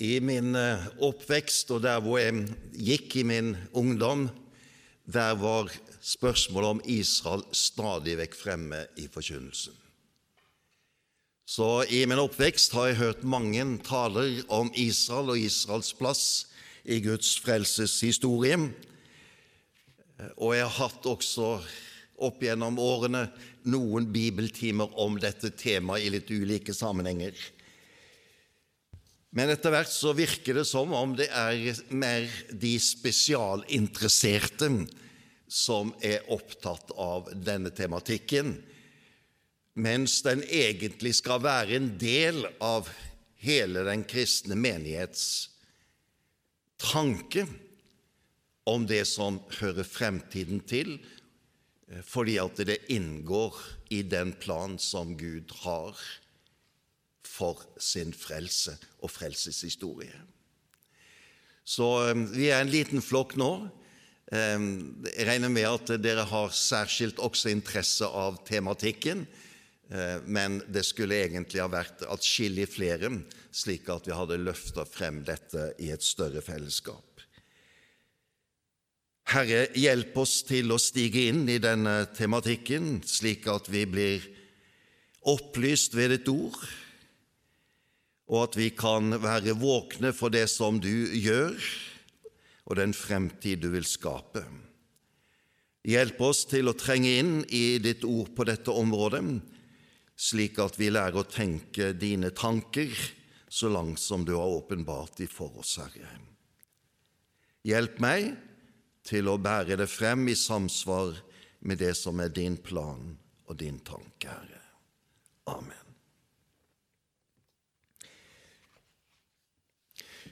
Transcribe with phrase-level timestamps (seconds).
[0.00, 4.30] I min eh, oppvekst og der hvor jeg gikk i min ungdom,
[5.04, 5.68] der var
[6.00, 9.76] spørsmålet om Israel stadig vekk fremme i forkynnelsen.
[11.44, 16.24] Så i min oppvekst har jeg hørt mange taler om Israel og Israels plass
[16.84, 18.56] i Guds frelseshistorie.
[20.38, 21.56] Og jeg har hatt også
[22.20, 23.26] opp gjennom årene
[23.68, 27.34] noen bibeltimer om dette temaet i litt ulike sammenhenger.
[29.30, 34.70] Men etter hvert så virker det som om det er mer de spesialinteresserte
[35.50, 38.56] som er opptatt av denne tematikken,
[39.78, 42.90] mens den egentlig skal være en del av
[43.40, 45.24] hele den kristne menighets
[46.80, 47.46] tanke
[48.70, 50.98] om det som hører fremtiden til,
[52.06, 53.56] fordi at det inngår
[53.94, 55.98] i den plan som Gud har
[57.40, 60.14] for sin frelse og frelseshistorie.
[61.64, 61.86] Så
[62.34, 63.52] vi er en liten flokk nå.
[64.30, 69.24] Jeg regner med at dere har særskilt også interesse av tematikken,
[70.30, 73.10] men det skulle egentlig ha vært atskillig flere,
[73.50, 77.06] slik at vi hadde løfta frem dette i et større fellesskap.
[79.30, 84.24] Herre, hjelp oss til å stige inn i denne tematikken, slik at vi blir
[85.30, 86.58] opplyst ved ditt ord,
[88.30, 91.56] og at vi kan være våkne for det som du gjør,
[92.70, 94.44] og den fremtid du vil skape.
[95.90, 99.24] Hjelp oss til å trenge inn i ditt ord på dette området,
[100.20, 102.92] slik at vi lærer å tenke dine tanker
[103.50, 106.12] så langt som du har åpenbart de for oss, Herre.
[107.66, 108.30] Hjelp meg
[109.08, 111.16] til å bære det frem i samsvar
[111.66, 113.10] med det som er din plan
[113.48, 114.62] og din tanke, Herre.
[115.50, 115.79] Amen.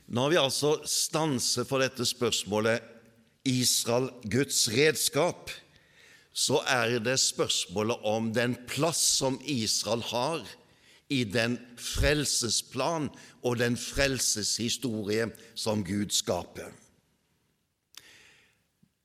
[0.08, 2.84] Når vi altså stanser for dette spørsmålet
[3.48, 5.50] Israel Guds redskap,
[6.32, 10.46] så er det spørsmålet om den plass som Israel har
[11.12, 13.08] i den frelsesplan
[13.42, 16.72] og den frelseshistorie som Gud skaper.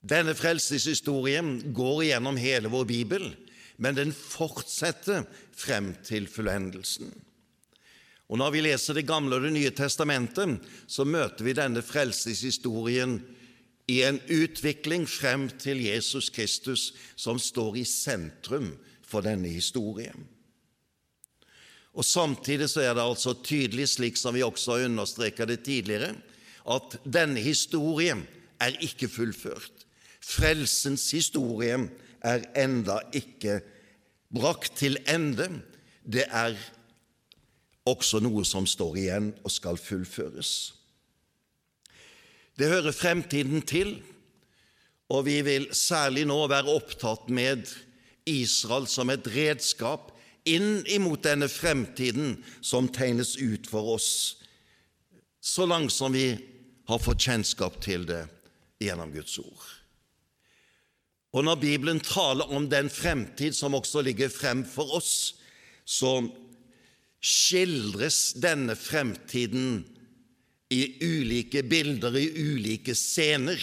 [0.03, 3.29] Denne frelseshistorien går gjennom hele vår bibel,
[3.79, 5.23] men den fortsetter
[5.55, 7.11] frem til fullendelsen.
[8.33, 10.57] Og Når vi leser Det gamle og Det nye testamentet,
[10.89, 13.19] så møter vi denne frelseshistorien
[13.88, 18.71] i en utvikling frem til Jesus Kristus, som står i sentrum
[19.05, 20.25] for denne historien.
[21.94, 26.15] Og Samtidig så er det altså tydelig, slik som vi også har understreket det tidligere,
[26.65, 28.25] at denne historien
[28.57, 29.85] er ikke fullført.
[30.23, 31.77] Frelsens historie
[32.23, 33.59] er enda ikke
[34.33, 35.51] brakt til ende.
[36.01, 36.57] Det er
[37.89, 40.73] også noe som står igjen og skal fullføres.
[42.55, 43.97] Det hører fremtiden til,
[45.09, 47.67] og vi vil særlig nå være opptatt med
[48.29, 50.11] Israel som et redskap
[50.47, 54.09] inn imot denne fremtiden som tegnes ut for oss,
[55.44, 56.33] så langt som vi
[56.88, 58.23] har fått kjennskap til det
[58.83, 59.63] gjennom Guds ord.
[61.33, 65.33] Og når Bibelen taler om den fremtid som også ligger frem for oss,
[65.83, 66.19] så
[67.23, 69.83] skildres denne fremtiden
[70.73, 73.61] i ulike bilder, i ulike scener,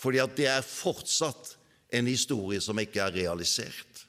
[0.00, 1.54] fordi at det er fortsatt
[1.94, 4.06] en historie som ikke er realisert.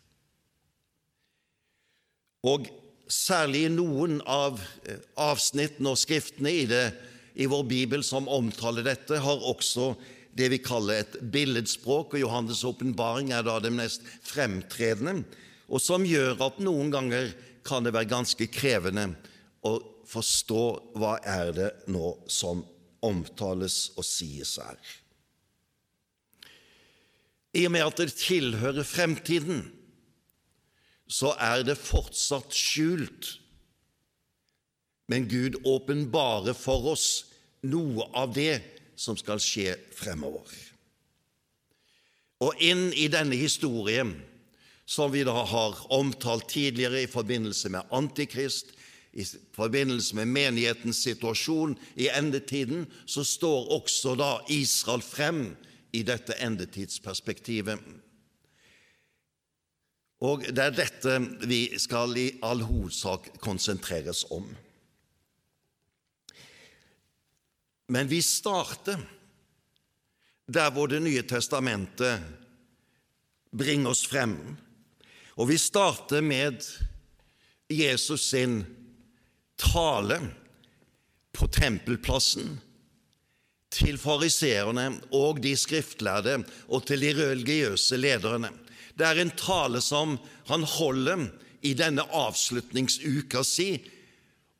[2.47, 2.69] Og
[3.11, 6.85] særlig i noen av eh, avsnittene og skriftene i, det,
[7.35, 9.91] i vår bibel som omtaler dette, har også
[10.37, 15.25] det vi kaller et billedspråk, og Johannes' åpenbaring er da det mest fremtredende,
[15.71, 17.33] og som gjør at noen ganger
[17.65, 19.09] kan det være ganske krevende
[19.67, 19.75] å
[20.09, 20.63] forstå
[20.99, 22.63] hva er det nå som
[23.05, 24.79] omtales og sies her.
[27.57, 29.65] I og med at det tilhører fremtiden,
[31.11, 33.33] så er det fortsatt skjult,
[35.11, 37.07] men Gud åpenbarer for oss
[37.67, 38.61] noe av det
[38.95, 40.47] som skal skje fremover.
[42.41, 44.15] Og inn i denne historien
[44.86, 48.74] som vi da har omtalt tidligere i forbindelse med Antikrist,
[49.13, 49.25] i
[49.56, 55.44] forbindelse med menighetens situasjon i endetiden, så står også da Israel frem
[55.92, 57.80] i dette endetidsperspektivet.
[60.22, 61.18] Og det er dette
[61.50, 64.45] vi skal i all hovedsak konsentreres om.
[67.92, 69.01] Men vi starter
[70.51, 72.19] der hvor Det nye testamentet
[73.51, 74.57] bringer oss frem.
[75.39, 76.63] Og vi starter med
[77.72, 78.62] Jesus sin
[79.62, 80.19] tale
[81.31, 82.57] på tempelplassen
[83.72, 88.51] til fariseerne og de skriftlærde og til de religiøse lederne.
[88.98, 90.18] Det er en tale som
[90.50, 91.30] han holder
[91.63, 93.78] i denne avslutningsuka si,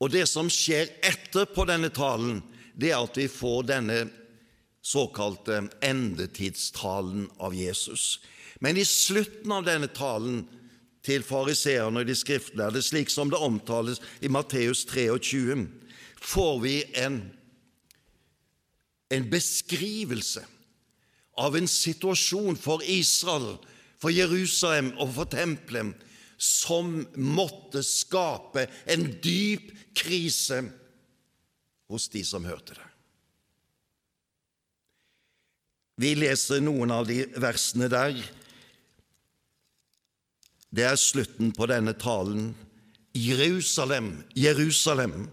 [0.02, 2.40] og det som skjer etterpå denne talen,
[2.74, 4.00] det er at vi får denne
[4.82, 8.22] såkalte endetidstalen av Jesus.
[8.64, 10.46] Men i slutten av denne talen
[11.06, 15.66] til fariseerne og de skriftlærde, slik som det omtales i Matteus 23,
[16.22, 17.22] får vi en,
[19.12, 20.46] en beskrivelse
[21.42, 23.56] av en situasjon for Israel,
[24.02, 26.08] for Jerusalem og for tempelet
[26.42, 30.64] som måtte skape en dyp krise
[31.92, 32.88] hos de som hørte det.
[36.02, 38.16] Vi leser noen av de versene der
[40.72, 42.54] det er slutten på denne talen.
[43.14, 45.28] Jerusalem, Jerusalem,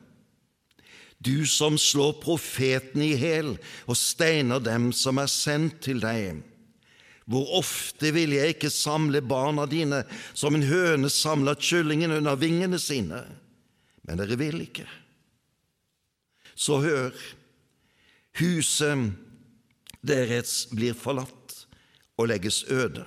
[1.18, 3.56] du som slår profeten i hæl
[3.86, 6.42] og steiner dem som er sendt til deg.
[7.28, 12.78] Hvor ofte vil jeg ikke samle barna dine som en høne samler kyllingen under vingene
[12.80, 13.20] sine?
[14.06, 14.86] Men dere vil ikke.
[16.58, 17.12] Så hør,
[18.40, 19.10] huset
[20.00, 21.66] deres blir forlatt
[22.18, 23.04] og legges øde.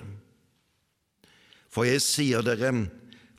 [1.72, 2.72] For jeg sier dere,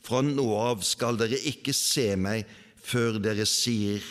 [0.04, 2.48] fra nå av skal dere ikke se meg
[2.84, 4.02] før dere sier,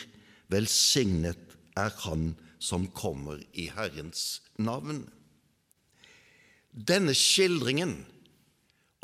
[0.50, 2.32] velsignet er Han
[2.62, 5.04] som kommer i Herrens navn.
[6.72, 7.98] Denne skildringen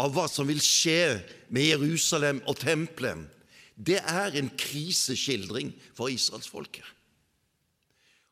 [0.00, 1.20] av hva som vil skje
[1.52, 3.28] med Jerusalem og tempelet,
[3.76, 6.84] det er en kriseskildring for israelsfolket.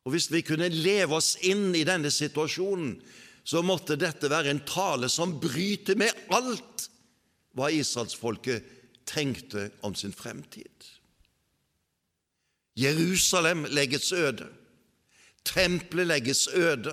[0.04, 2.96] Og Hvis vi kunne leve oss inn i denne situasjonen,
[3.48, 6.88] så måtte dette være en tale som bryter med alt
[7.56, 8.74] hva israelsfolket
[9.08, 10.84] tenkte om sin fremtid.
[12.78, 14.50] Jerusalem legges øde.
[15.48, 16.92] Tempelet legges øde.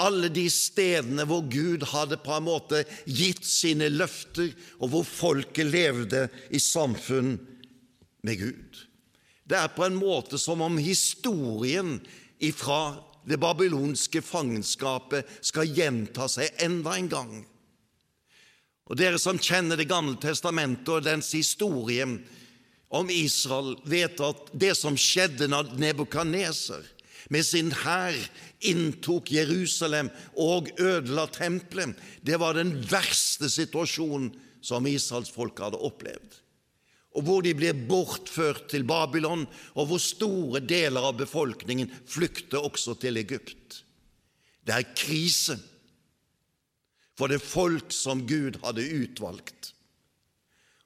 [0.00, 4.50] Alle de stedene hvor Gud hadde på en måte gitt sine løfter,
[4.80, 7.36] og hvor folket levde i samfunn
[8.24, 8.80] med Gud.
[9.44, 12.00] Det er på en måte som om historien
[12.42, 17.36] ifra det babylonske fangenskapet skal gjenta seg enda en gang.
[18.86, 22.06] Og Dere som kjenner Det gamle testamentet og dens historie
[22.88, 26.86] om Israel, vet at det som skjedde når Nebukadneser
[27.34, 28.14] med sin hær
[28.62, 34.30] inntok Jerusalem og ødela tempelet, det var den verste situasjonen
[34.62, 36.45] som Israels folk hadde opplevd
[37.16, 42.96] og hvor de blir bortført til Babylon, og hvor store deler av befolkningen flykter også
[43.00, 43.80] til Egypt.
[44.66, 45.56] Det er krise
[47.16, 49.72] for det folk som Gud hadde utvalgt.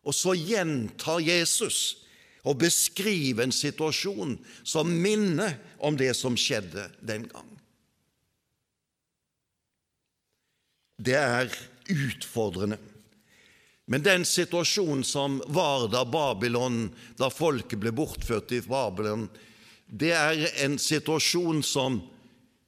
[0.06, 1.99] Og så gjentar Jesus
[2.46, 7.50] og beskriver en situasjon som minner om det som skjedde den gang.
[11.00, 11.50] Det er
[11.90, 12.78] utfordrende.
[13.90, 19.26] Men den situasjonen som var da Babylon, da folket ble bortført i Babylon,
[19.90, 21.99] det er en situasjon som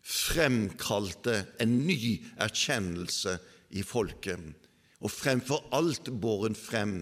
[0.02, 3.36] fremkalte en ny erkjennelse
[3.70, 4.50] i folket,
[4.98, 6.96] og fremfor alt båren frem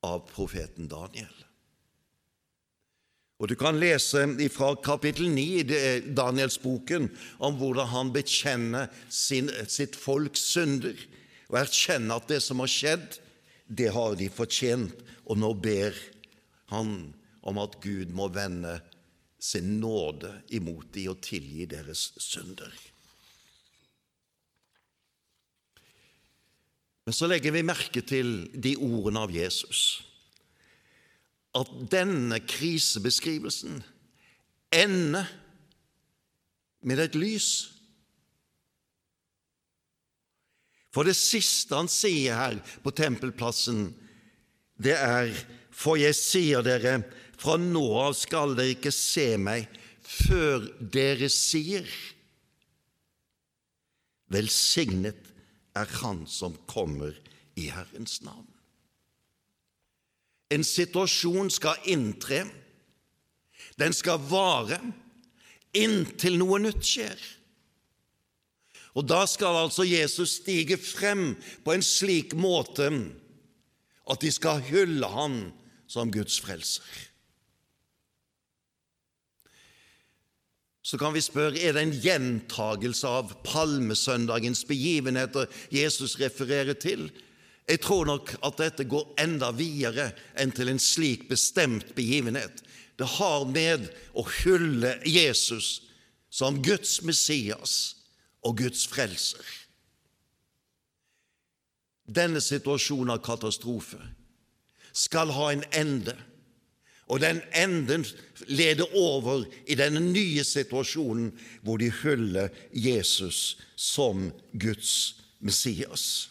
[0.00, 1.36] av profeten Daniel.
[3.40, 7.12] Og Du kan lese fra kapittel 9 i Danielsboken
[7.44, 10.96] om hvordan han bekjenner sin, sitt folks synder
[11.50, 13.18] og erkjenne at det som har skjedd,
[13.66, 14.94] det har de fortjent.
[15.26, 15.96] Og nå ber
[16.70, 17.10] han
[17.46, 18.78] om at Gud må vende
[19.40, 22.70] sin nåde imot de og tilgi deres synder.
[27.08, 30.04] Men så legger vi merke til de ordene av Jesus,
[31.58, 33.80] at denne krisebeskrivelsen
[34.70, 35.26] ender
[36.86, 37.48] med et lys.
[40.90, 43.90] For det siste han sier her på tempelplassen,
[44.80, 45.32] det er
[45.80, 46.98] For jeg sier dere,
[47.40, 49.70] fra nå av skal dere ikke se meg
[50.04, 51.86] før dere sier
[54.30, 55.30] Velsignet
[55.78, 57.16] er han som kommer
[57.58, 58.46] i Herrens navn.
[60.50, 62.44] En situasjon skal inntre,
[63.78, 64.78] den skal vare,
[65.74, 67.20] inntil noe nytt skjer.
[68.98, 72.90] Og da skal altså Jesus stige frem på en slik måte
[74.10, 75.38] at de skal hylle han
[75.90, 76.86] som Guds frelser.
[80.82, 87.10] Så kan vi spørre er det en gjentagelse av palmesøndagens begivenheter Jesus refererer til.
[87.68, 90.08] Jeg tror nok at dette går enda videre
[90.40, 92.64] enn til en slik bestemt begivenhet.
[92.98, 93.86] Det har med
[94.18, 95.78] å hylle Jesus
[96.32, 97.99] som Guds Messias
[98.42, 99.44] og Guds frelser.
[102.10, 104.00] Denne situasjonen av katastrofe
[104.96, 106.16] skal ha en ende,
[107.10, 108.04] og den enden
[108.46, 111.30] leder over i denne nye situasjonen
[111.62, 114.92] hvor de hyller Jesus som Guds
[115.38, 116.30] Messias.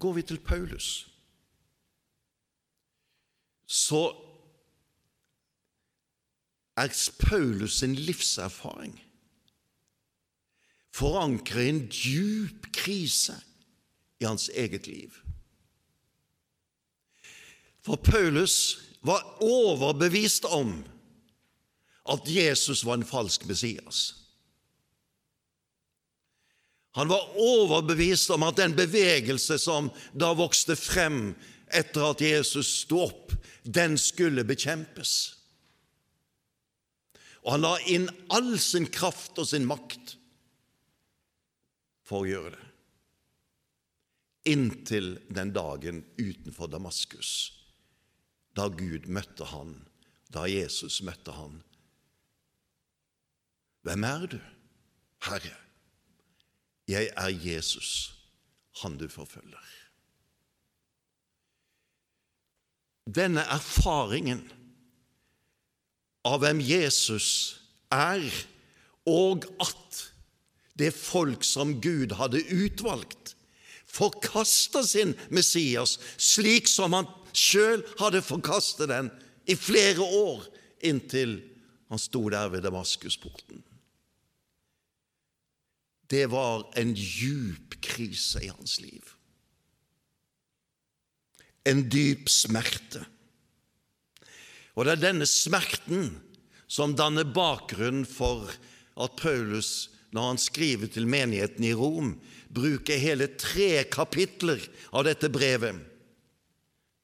[0.00, 1.08] Går vi til Paulus,
[3.66, 4.29] så
[6.76, 9.00] er Paulus sin livserfaring
[10.94, 13.36] forankret i en djup krise
[14.20, 15.14] i hans eget liv.
[17.84, 20.82] For Paulus var overbevist om
[22.10, 24.16] at Jesus var en falsk Messias.
[26.98, 31.36] Han var overbevist om at den bevegelse som da vokste frem
[31.72, 33.32] etter at Jesus sto opp,
[33.64, 35.39] den skulle bekjempes.
[37.44, 40.16] Og han la inn all sin kraft og sin makt
[42.04, 42.66] for å gjøre det.
[44.50, 47.52] Inntil den dagen utenfor Damaskus,
[48.56, 49.74] da Gud møtte han,
[50.32, 51.60] da Jesus møtte han.
[53.84, 54.38] Hvem er du,
[55.28, 55.56] Herre?
[56.90, 57.90] Jeg er Jesus,
[58.82, 59.68] han du forfølger.
[63.10, 64.42] Denne erfaringen
[66.26, 67.60] av hvem Jesus
[67.94, 68.24] er,
[69.08, 70.00] og at
[70.80, 73.34] det folk som Gud hadde utvalgt,
[73.90, 79.10] forkasta sin Messias, slik som han sjøl hadde forkastet den
[79.50, 80.44] i flere år,
[80.86, 81.40] inntil
[81.90, 83.64] han sto der ved Damaskusporten.
[86.10, 89.12] Det var en djup krise i hans liv.
[91.66, 93.04] En dyp smerte.
[94.76, 96.12] Og det er denne smerten
[96.70, 98.50] som danner bakgrunnen for
[99.00, 102.14] at Paulus, når han skriver til menigheten i Rom,
[102.50, 105.86] bruker hele tre kapitler av dette brevet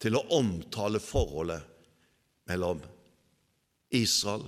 [0.03, 1.63] til å omtale forholdet
[2.51, 2.83] mellom
[3.95, 4.47] Israel,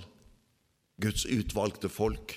[0.99, 2.35] Guds utvalgte folk,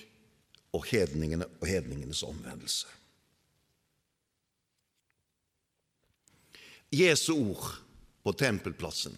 [0.73, 2.89] og hedningene og hedningenes omvendelse.
[6.93, 7.67] Jesu ord
[8.25, 9.17] på tempelplassen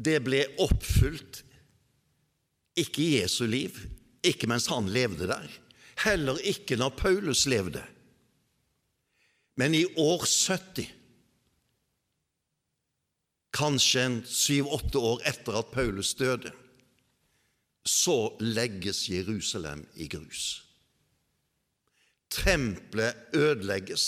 [0.00, 1.42] det ble oppfylt
[2.80, 3.76] ikke i Jesu liv,
[4.24, 5.48] ikke mens han levde der,
[6.04, 7.82] heller ikke når Paulus levde,
[9.60, 10.88] men i år 70,
[13.52, 16.52] kanskje en syv-åtte år etter at Paulus døde,
[17.84, 20.62] så legges Jerusalem i grus.
[22.30, 24.04] Tempelet ødelegges,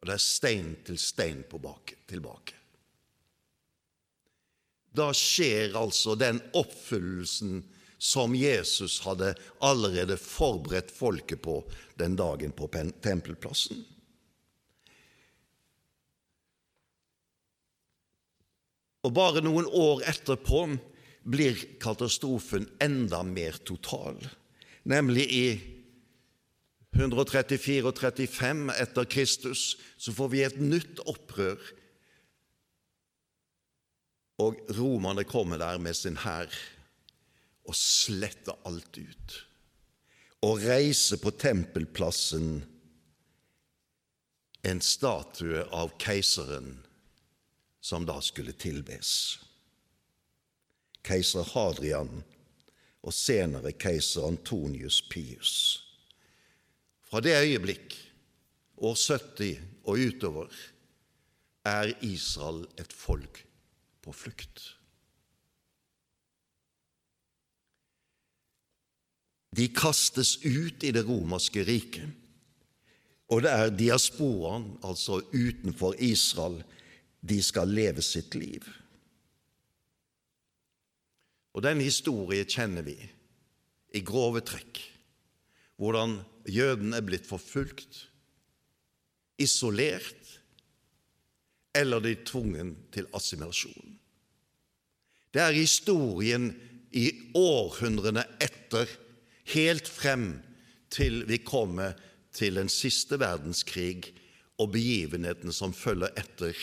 [0.00, 1.44] og det er stein til stein
[2.08, 2.59] tilbake.
[4.96, 7.60] Da skjer altså den oppfyllelsen
[8.00, 11.60] som Jesus hadde allerede forberedt folket på
[12.00, 12.68] den dagen på
[13.04, 13.84] tempelplassen.
[19.04, 20.64] Og bare noen år etterpå
[21.30, 24.16] blir katastrofen enda mer total,
[24.88, 25.44] nemlig i
[26.96, 31.60] 134 og 35 etter Kristus så får vi et nytt opprør.
[34.40, 36.48] Og romerne kommer der med sin hær
[37.68, 39.36] og sletter alt ut.
[40.46, 42.62] Og reiser på tempelplassen
[44.64, 46.78] en statue av keiseren
[47.84, 49.12] som da skulle tilbes
[51.06, 52.22] keiser Hadrian
[53.00, 55.54] og senere keiser Antonius Pius.
[57.08, 57.96] Fra det øyeblikk,
[58.76, 60.50] år 70 og utover,
[61.66, 63.42] er Israel et folk
[64.10, 64.64] på flukt.
[69.56, 72.10] De kastes ut i det romerske riket,
[73.30, 76.60] og det er diasporaen, altså utenfor Israel,
[77.22, 78.66] de skal leve sitt liv.
[81.54, 82.96] Og den historien kjenner vi
[83.94, 84.80] i grove trekk.
[85.78, 86.18] Hvordan
[86.50, 88.06] jødene er blitt forfulgt,
[89.40, 90.19] isolert,
[91.80, 93.96] eller de tvungen til assimilasjon.
[95.32, 96.50] Det er historien
[96.92, 98.88] i århundrene etter,
[99.54, 100.32] helt frem
[100.90, 101.96] til vi kommer
[102.34, 104.12] til den siste verdenskrig
[104.60, 106.56] og begivenheten som følger etter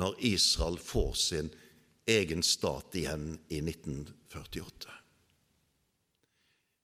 [0.00, 1.50] når Israel får sin
[2.10, 4.96] egen stat igjen i 1948.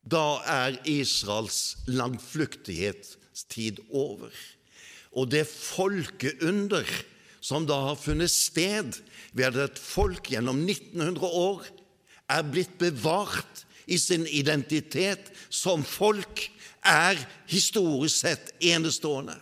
[0.07, 4.31] Da er Israels langflyktighetstid over.
[5.17, 6.87] Og det folkeunder
[7.47, 8.99] som da har funnet sted
[9.37, 11.67] ved at et folk gjennom 1900 år
[12.35, 16.49] er blitt bevart i sin identitet som folk,
[16.87, 17.19] er
[17.51, 19.35] historisk sett enestående.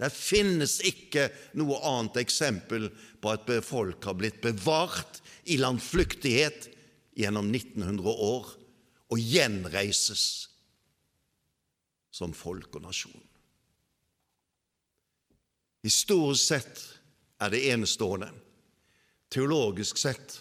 [0.00, 1.26] Det finnes ikke
[1.60, 2.86] noe annet eksempel
[3.20, 5.20] på at folk har blitt bevart
[5.52, 6.70] i landflyktighet
[7.20, 8.48] gjennom 1900 år
[9.12, 10.24] og gjenreises
[12.12, 13.31] som folk og nasjon.
[15.82, 16.82] Historisk sett
[17.42, 18.30] er det enestående.
[19.32, 20.38] Teologisk sett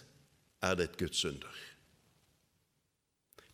[0.61, 1.61] er det et Guds under.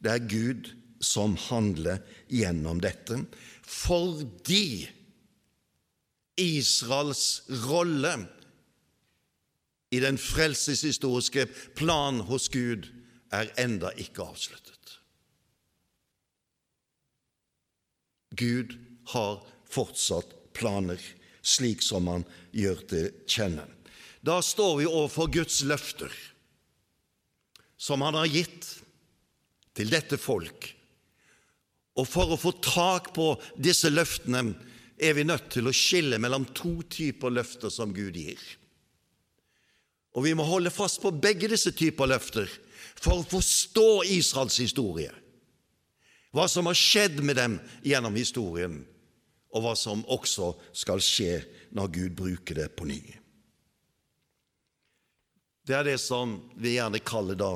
[0.03, 0.72] Det er Gud
[1.03, 3.22] som handler gjennom dette,
[3.63, 4.88] fordi
[6.38, 8.13] Israels rolle
[9.91, 12.89] i den frelseshistoriske plan hos Gud
[13.34, 14.98] er enda ikke avsluttet.
[18.38, 18.75] Gud
[19.13, 19.39] har
[19.72, 21.00] fortsatt planer,
[21.48, 23.66] slik som han gjør til kjenne.
[24.22, 26.12] Da står vi overfor Guds løfter,
[27.77, 28.66] som han har gitt
[29.77, 30.74] til dette folk.
[31.98, 34.51] Og for å få tak på disse løftene
[34.98, 38.42] er vi nødt til å skille mellom to typer løfter som Gud gir.
[40.18, 42.50] Og vi må holde fast på begge disse typer løfter
[42.98, 45.14] for å forstå Israels historie.
[46.33, 48.81] Hva som har skjedd med dem gjennom historien,
[49.55, 51.40] og hva som også skal skje
[51.75, 53.01] når Gud bruker det på ny.
[55.68, 57.51] Det er det som vi gjerne kaller da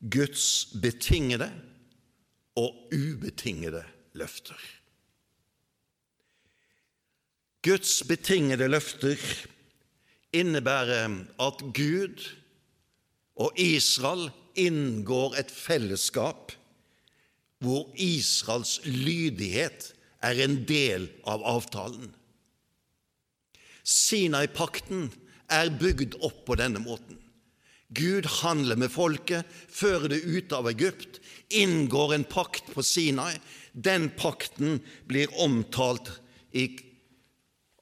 [0.00, 1.50] Guds betingede
[2.58, 3.82] og ubetingede
[4.18, 4.58] løfter.
[7.62, 9.20] Guds betingede løfter
[10.34, 11.12] innebærer
[11.44, 12.24] at Gud
[13.38, 16.52] og Israel inngår et fellesskap
[17.62, 19.92] hvor Israels lydighet
[20.22, 22.12] er en del av avtalen.
[23.82, 25.08] Sinai-pakten
[25.52, 27.18] er bygd opp på denne måten.
[27.92, 31.18] Gud handler med folket, fører det ut av Egypt,
[31.52, 33.34] inngår en pakt på Sinai.
[33.72, 34.78] Den pakten
[35.10, 36.08] blir omtalt
[36.56, 36.70] i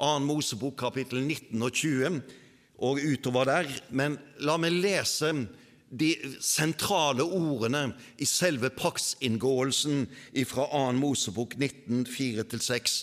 [0.01, 0.17] 2.
[0.25, 2.21] Mosebok kapittel 19 og 20
[2.81, 3.71] og utover der.
[3.93, 5.31] Men la meg lese
[5.91, 6.13] de
[6.45, 7.91] sentrale ordene
[8.23, 10.05] i selve paktsinngåelsen
[10.47, 10.83] fra 2.
[11.01, 13.01] Mosebok 19, 4-6.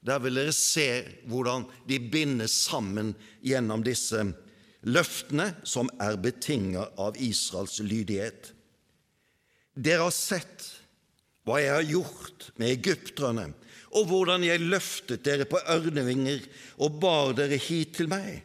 [0.00, 0.88] Der vil dere se
[1.28, 3.12] hvordan de bindes sammen
[3.44, 4.24] gjennom disse
[4.88, 8.54] løftene som er betinget av Israels lydighet.
[9.76, 10.64] Dere har sett
[11.44, 13.50] hva jeg har gjort med egypterne,
[13.96, 16.44] og hvordan jeg løftet dere på ørnevinger
[16.80, 18.40] og bar dere hit til meg.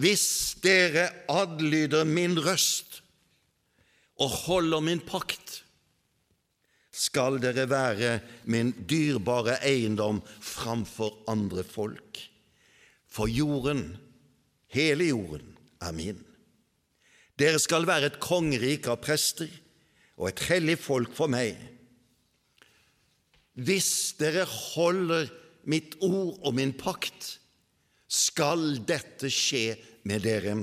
[0.00, 3.02] Hvis dere adlyder min røst
[4.20, 5.62] og holder min pakt,
[6.92, 8.12] skal dere være
[8.52, 12.20] min dyrebare eiendom framfor andre folk.
[13.08, 13.96] For jorden,
[14.72, 16.20] hele jorden, er min.
[17.40, 19.50] Dere skal være et kongerike av prester
[20.20, 21.56] og et hellig folk for meg.
[23.52, 25.28] Hvis dere holder
[25.68, 27.41] mitt ord og min pakt,
[28.12, 29.76] skal dette skje
[30.08, 30.56] med dere.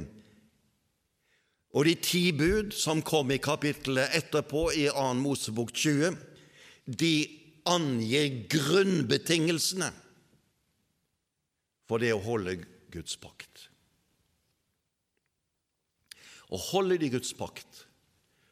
[1.74, 5.08] Og de ti bud som kom i kapittelet etterpå, i 2.
[5.22, 6.18] Mosebok 20,
[6.86, 7.14] de
[7.70, 9.90] angir grunnbetingelsene
[11.90, 12.60] for det å holde
[12.94, 13.68] Guds pakt.
[16.50, 17.86] Å holde de Guds pakt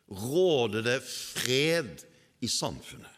[0.07, 2.05] råder det fred
[2.45, 3.13] i samfunnet.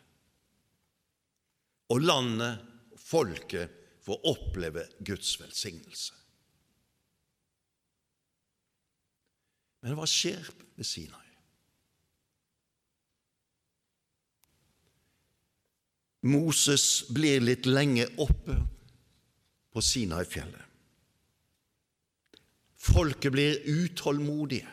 [1.89, 2.63] Og landet,
[2.99, 3.78] folket,
[4.09, 6.15] får oppleve Guds velsignelse.
[9.85, 11.27] Men hva skjer ved Sinai?
[16.25, 18.57] Moses blir litt lenge oppe
[19.69, 20.65] på Sinai-fjellet.
[22.79, 24.67] Folket blir utålmodige.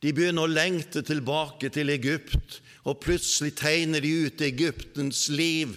[0.00, 5.76] De begynner å lengte tilbake til Egypt, og plutselig tegner de ut Egyptens liv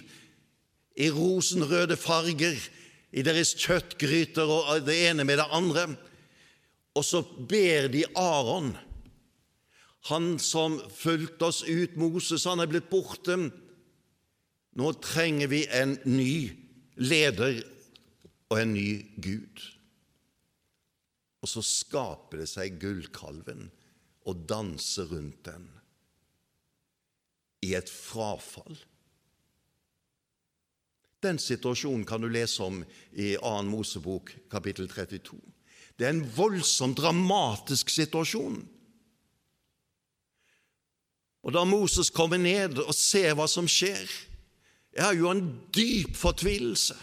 [1.00, 2.58] i rosenrøde farger,
[3.10, 5.88] i deres kjøttgryter og det ene med det andre.
[6.94, 8.74] Og så ber de Aron,
[10.08, 13.36] han som fulgte oss ut, Moses, han er blitt borte.
[14.78, 16.32] Nå trenger vi en ny
[17.00, 17.60] leder
[18.50, 18.88] og en ny
[19.20, 19.60] Gud.
[21.40, 23.68] Og så skaper det seg gullkalven
[24.28, 25.68] og danser rundt den
[27.64, 28.76] i et frafall.
[31.20, 32.80] Den situasjonen kan du lese om
[33.12, 33.62] i 2.
[33.68, 35.36] Mosebok kapittel 32.
[35.98, 38.62] Det er en voldsomt dramatisk situasjon.
[41.44, 44.08] Og Da Moses kommer ned og ser hva som skjer,
[44.92, 46.96] er jo en dyp fortvilelse.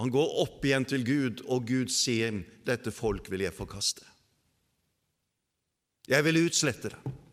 [0.00, 4.04] Han går opp igjen til Gud, og Gud sier, 'Dette folk vil jeg forkaste.
[6.08, 7.29] Jeg vil utslette det.'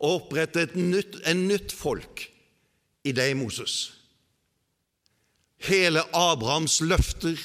[0.00, 2.26] Og opprette et nytt, en nytt folk
[3.06, 3.94] i deg, Moses.
[5.66, 7.38] Hele Abrahams løfter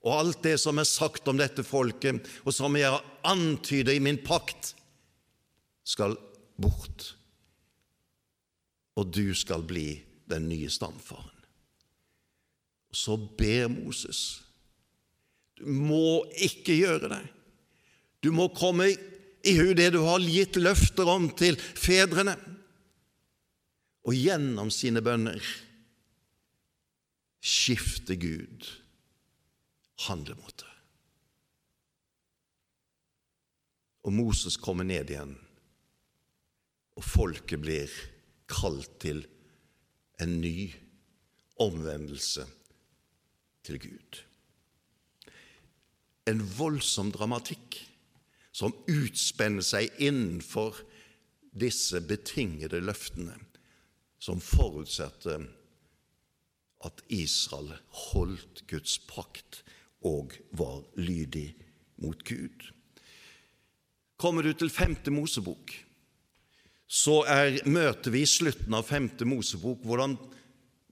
[0.00, 4.02] og alt det som er sagt om dette folket, og som jeg har antydet i
[4.02, 4.72] min pakt,
[5.84, 6.14] skal
[6.60, 7.10] bort,
[8.96, 11.36] og du skal bli den nye stamfaren.
[12.90, 14.40] Så ber Moses
[15.60, 17.24] du må ikke gjøre det.
[18.24, 18.88] Du må komme
[19.46, 22.36] i hu det du har gitt løfter om til fedrene.
[24.08, 25.40] Og gjennom sine bønner
[27.40, 28.68] skifter Gud
[30.06, 30.68] handlemåte.
[34.04, 35.34] Og Moses kommer ned igjen,
[36.96, 37.92] og folket blir
[38.50, 39.20] kalt til
[40.20, 40.70] en ny
[41.60, 42.46] omvendelse
[43.64, 44.22] til Gud.
[46.28, 47.76] En voldsom dramatikk
[48.60, 50.82] som utspenner seg innenfor
[51.56, 53.38] disse betingede løftene,
[54.20, 55.46] som forutsetter
[56.84, 57.72] at Israel
[58.10, 59.62] holdt Guds pakt
[60.06, 61.54] og var lydig
[62.00, 62.68] mot Gud.
[64.20, 65.72] Kommer du til femte Mosebok,
[66.90, 70.16] så er, møter vi i slutten av femte Mosebok hvordan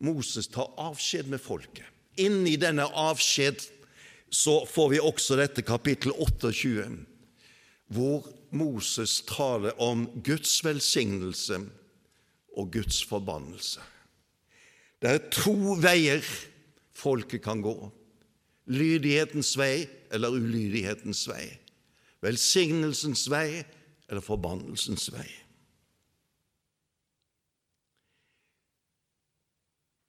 [0.07, 1.85] Moses tar avskjed med folket.
[2.23, 3.65] Inni denne avskjed
[4.31, 6.87] så får vi også dette kapittel 28,
[7.89, 11.61] hvor Moses taler om Guds velsignelse
[12.57, 13.81] og Guds forbannelse.
[14.99, 16.25] Det er to veier
[16.99, 17.77] folket kan gå
[18.69, 21.45] lydighetens vei eller ulydighetens vei,
[22.25, 23.63] velsignelsens vei
[24.09, 25.29] eller forbannelsens vei.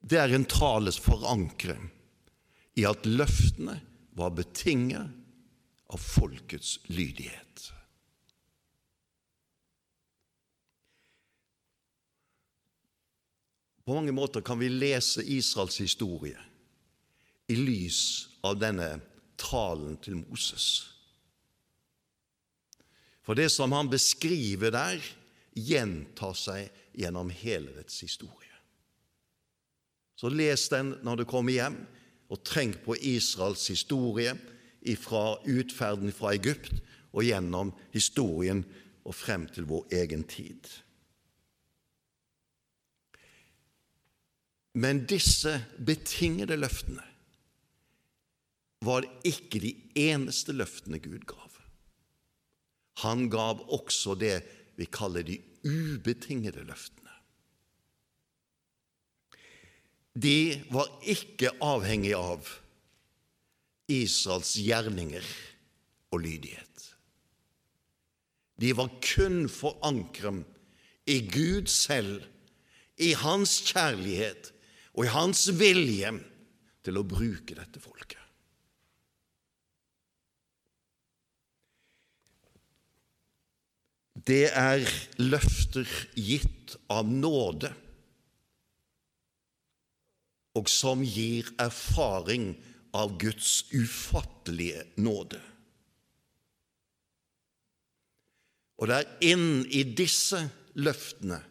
[0.10, 3.78] Det er en tales forankret i at løftene
[4.18, 5.19] var betinget
[5.90, 7.72] av folkets lydighet.
[13.86, 16.38] På mange måter kan vi lese Israels historie
[17.50, 19.00] i lys av denne
[19.42, 20.68] talen til Moses.
[23.26, 25.02] For det som han beskriver der,
[25.58, 28.54] gjentar seg gjennom hele dets historie.
[30.14, 31.80] Så les den når du kommer hjem,
[32.30, 34.36] og tenk på Israels historie
[35.00, 36.80] fra utferden fra Egypt
[37.12, 38.64] og gjennom historien
[39.08, 40.68] og frem til vår egen tid.
[44.80, 47.04] Men disse betingede løftene
[48.86, 51.50] var ikke de eneste løftene Gud gav.
[53.04, 54.38] Han gav også det
[54.80, 57.12] vi kaller de ubetingede løftene.
[60.20, 62.48] De var ikke avhengig av
[63.90, 65.26] Israels gjerninger
[66.14, 66.66] og lydighet.
[68.60, 70.44] De var kun forankret
[71.10, 72.24] i Gud selv,
[73.00, 74.52] i Hans kjærlighet
[74.94, 76.12] og i Hans vilje
[76.84, 78.20] til å bruke dette folket.
[84.30, 84.84] Det er
[85.22, 85.88] løfter
[86.20, 87.72] gitt av nåde,
[90.60, 92.52] og som gir erfaring
[92.96, 95.42] av Guds ufattelige nåde.
[98.80, 100.40] Og det er inn i disse
[100.80, 101.42] løftene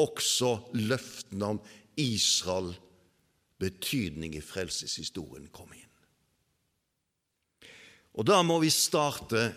[0.00, 1.60] også løftene om
[2.00, 2.72] Israel
[3.60, 5.86] betydning i frelseshistorien kom inn.
[8.18, 9.50] Og da må vi starte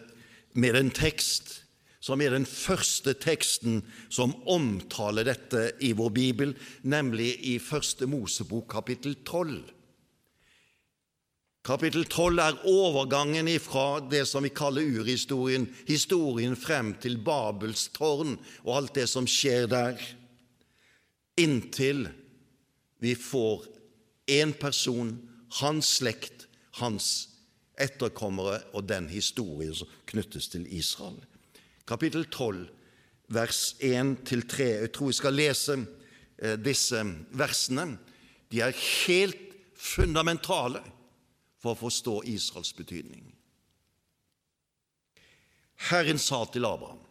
[0.59, 1.59] med en tekst
[2.03, 3.79] som er den første teksten
[4.11, 6.51] som omtaler dette i vår bibel,
[6.83, 9.61] nemlig i Første Mosebok kapittel 12.
[11.63, 18.33] Kapittel 12 er overgangen fra det som vi kaller urhistorien, historien frem til Babels tårn
[18.65, 20.01] og alt det som skjer der,
[21.39, 22.09] inntil
[22.99, 23.63] vi får
[24.27, 25.13] én person,
[25.61, 26.49] hans slekt,
[26.81, 27.29] hans
[27.79, 31.21] etterkommere og den historien som knyttes til Israel.
[31.87, 32.65] Kapittel 12,
[33.31, 34.67] vers 1-3.
[34.83, 36.99] Jeg tror vi skal lese eh, disse
[37.31, 37.87] versene.
[38.51, 40.83] De er helt fundamentale
[41.63, 43.23] for å forstå Israels betydning.
[45.89, 47.01] Herren sa til Abraham,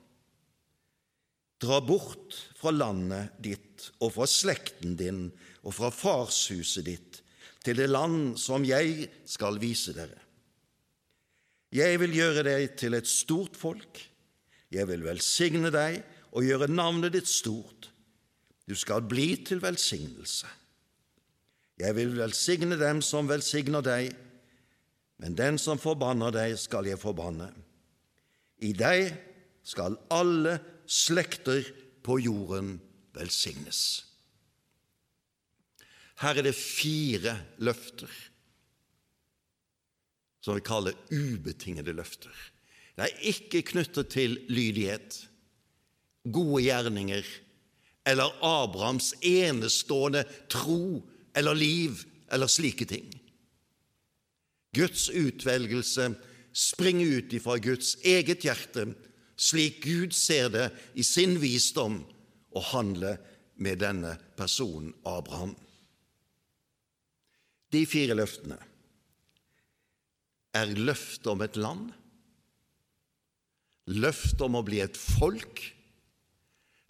[1.62, 5.26] dra bort fra landet ditt og fra slekten din
[5.62, 7.20] og fra farshuset ditt
[7.62, 10.18] til det land som jeg skal vise dere.
[11.72, 14.00] Jeg vil gjøre deg til et stort folk,
[14.72, 17.88] jeg vil velsigne deg og gjøre navnet ditt stort.
[18.68, 20.48] Du skal bli til velsignelse.
[21.80, 24.12] Jeg vil velsigne dem som velsigner deg,
[25.22, 27.52] men den som forbanner deg, skal jeg forbanne.
[28.62, 29.12] I deg
[29.62, 30.56] skal alle
[30.90, 31.62] slekter
[32.02, 32.74] på jorden
[33.14, 34.02] velsignes.
[36.22, 38.10] Her er det fire løfter
[40.42, 42.34] som vi kaller ubetingede løfter.
[42.98, 45.20] Det er ikke knyttet til lydighet,
[46.34, 47.26] gode gjerninger
[48.10, 50.98] eller Abrahams enestående tro
[51.34, 52.02] eller liv
[52.34, 53.06] eller slike ting.
[54.72, 56.14] Guds utvelgelse
[56.52, 58.86] springer ut ifra Guds eget hjerte,
[59.36, 62.02] slik Gud ser det i sin visdom,
[62.52, 63.16] og handler
[63.56, 65.54] med denne personen Abraham.
[67.72, 68.58] De fire løftene
[70.52, 71.86] er løftet om et land,
[73.88, 75.62] løftet om å bli et folk,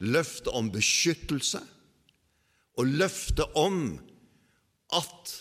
[0.02, 1.62] løftet om beskyttelse
[2.80, 3.94] og løftet om
[4.96, 5.34] at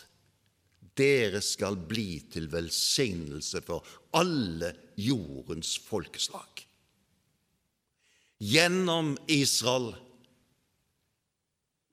[0.97, 3.85] dere skal bli til velsignelse for
[4.17, 6.65] alle jordens folkeslag.
[8.41, 9.93] Gjennom Israel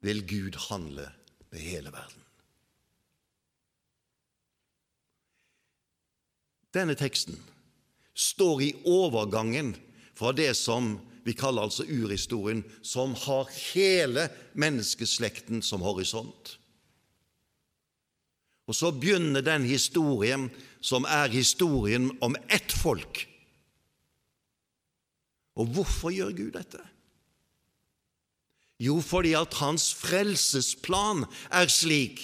[0.01, 1.11] vil Gud handle
[1.51, 2.25] med hele verden.
[6.75, 7.39] Denne teksten
[8.19, 9.75] står i overgangen
[10.19, 16.57] fra det som vi kaller altså urhistorien, som har hele menneskeslekten som horisont.
[18.69, 20.49] Og så begynner den historien
[20.85, 23.25] som er historien om ett folk.
[25.59, 26.83] Og hvorfor gjør Gud dette?
[28.79, 32.21] Jo, fordi at hans frelsesplan er slik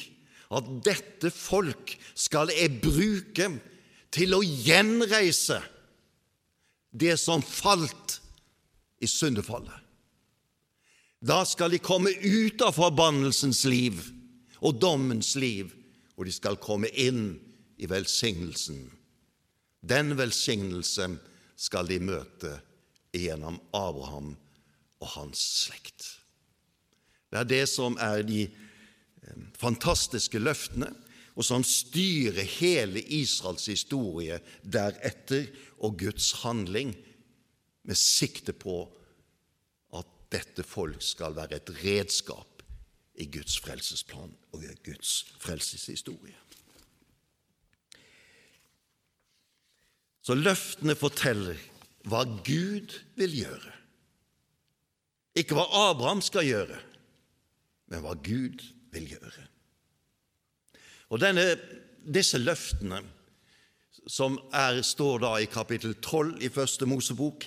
[0.55, 3.49] at dette folk skal jeg bruke
[4.15, 5.59] til å gjenreise
[6.95, 8.21] det som falt
[9.03, 9.81] i syndefallet.
[11.25, 13.99] Da skal de komme ut av forbannelsens liv
[14.61, 15.73] og dommens liv,
[16.15, 17.35] og de skal komme inn
[17.81, 18.87] i velsignelsen.
[19.85, 21.09] Den velsignelse
[21.61, 22.57] skal de møte
[23.15, 24.35] gjennom Abraham
[25.03, 26.07] og hans slekt.
[27.31, 30.93] Det er det som er de eh, fantastiske løftene
[31.35, 35.49] og som styrer hele Israels historie deretter
[35.83, 36.95] og Guds handling,
[37.85, 38.87] med sikte på
[39.93, 42.54] at dette folk skal være et redskap
[43.15, 46.37] i Guds frelsesplan og i Guds frelseshistorie.
[50.25, 51.59] Så løftene forteller
[52.09, 53.73] hva Gud vil gjøre.
[55.37, 56.79] Ikke hva Abraham skal gjøre,
[57.91, 58.63] men hva Gud
[58.95, 59.49] vil gjøre.
[61.13, 61.45] Og denne,
[62.07, 63.03] disse løftene,
[64.11, 67.47] som er, står da i kapittel 12 i Første Mosebok,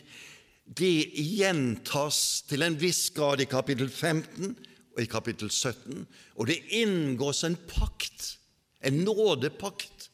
[0.68, 4.56] de gjentas til en viss grad i kapittel 15
[4.98, 8.40] og i kapittel 17, og det inngås en pakt,
[8.82, 10.10] en nådepakt,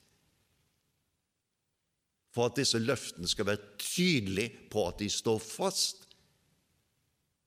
[2.33, 6.07] for at disse løftene skal være tydelige på at de står fast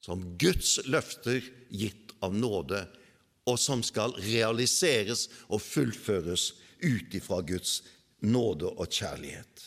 [0.07, 1.43] som Guds løfter
[1.75, 2.85] gitt av nåde
[3.51, 6.53] og som skal realiseres og fullføres
[6.87, 7.81] ut ifra Guds
[8.23, 9.65] nåde og kjærlighet.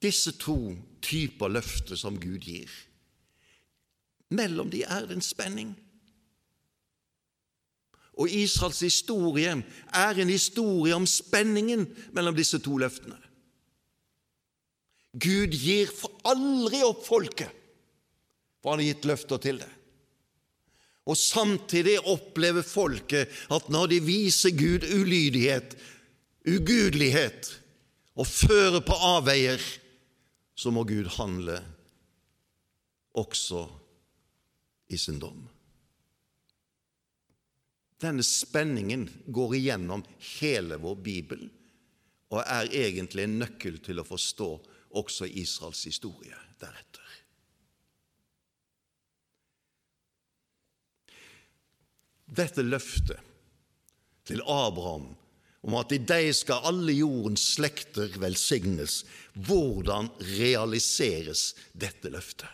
[0.00, 0.56] Disse to
[1.04, 2.72] typer løfter som Gud gir,
[4.30, 5.72] mellom de er det en spenning.
[8.20, 9.52] Og Israels historie
[9.96, 13.16] er en historie om spenningen mellom disse to løftene.
[15.10, 15.90] Gud gir
[16.28, 17.50] aldri opp folket,
[18.60, 19.70] for han har gitt løfter til det.
[21.10, 25.74] Og samtidig opplever folket at når de viser Gud ulydighet,
[26.46, 27.50] ugudelighet
[28.14, 29.62] og fører på avveier,
[30.54, 31.56] så må Gud handle
[33.16, 33.64] også
[34.90, 35.48] i sin dom.
[38.00, 40.02] Denne spenningen går igjennom
[40.40, 41.46] hele vår bibel
[42.30, 44.50] og er egentlig en nøkkel til å forstå
[44.98, 47.06] også Israels historie deretter.
[52.30, 53.18] Dette løftet
[54.30, 55.10] til Abraham
[55.66, 59.02] om at i deg skal alle jordens slekter velsignes.
[59.34, 62.48] Hvordan realiseres dette løftet?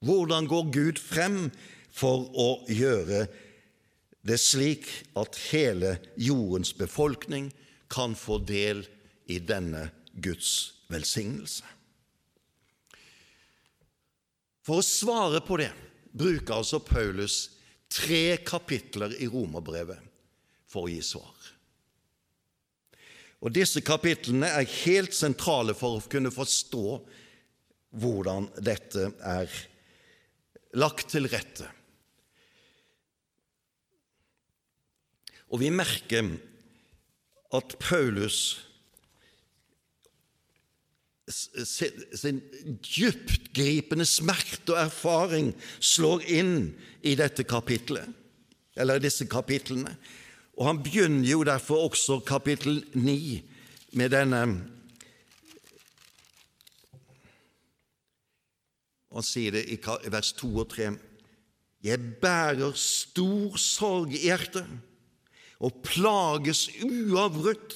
[0.00, 1.50] Hvordan går Gud frem
[1.92, 3.26] for å gjøre
[4.24, 7.50] det slik at hele jordens befolkning
[7.92, 8.86] kan få del
[9.28, 11.64] i denne Guds velsignelse?
[14.64, 15.72] For å svare på det
[16.12, 17.50] bruker altså Paulus
[17.90, 20.00] tre kapitler i Romerbrevet
[20.70, 21.34] for å gi svar.
[23.40, 26.84] Og Disse kapitlene er helt sentrale for å kunne forstå
[28.00, 29.60] hvordan dette er
[30.78, 31.66] lagt til rette.
[35.50, 36.28] Og vi merker
[37.56, 38.60] at Paulus
[41.30, 42.40] sin
[42.82, 46.54] dyptgripende smerte og erfaring slår inn
[47.06, 48.08] i dette kapitlet,
[48.78, 49.94] eller disse kapitlene.
[50.58, 53.40] Og han begynner jo derfor også kapittel 9
[53.98, 54.42] med denne
[59.10, 59.78] Han sier det i
[60.12, 60.90] vers 2 og 3.
[61.82, 64.68] Jeg bærer stor sorg i hjertet
[65.60, 67.74] og plages uavbrutt.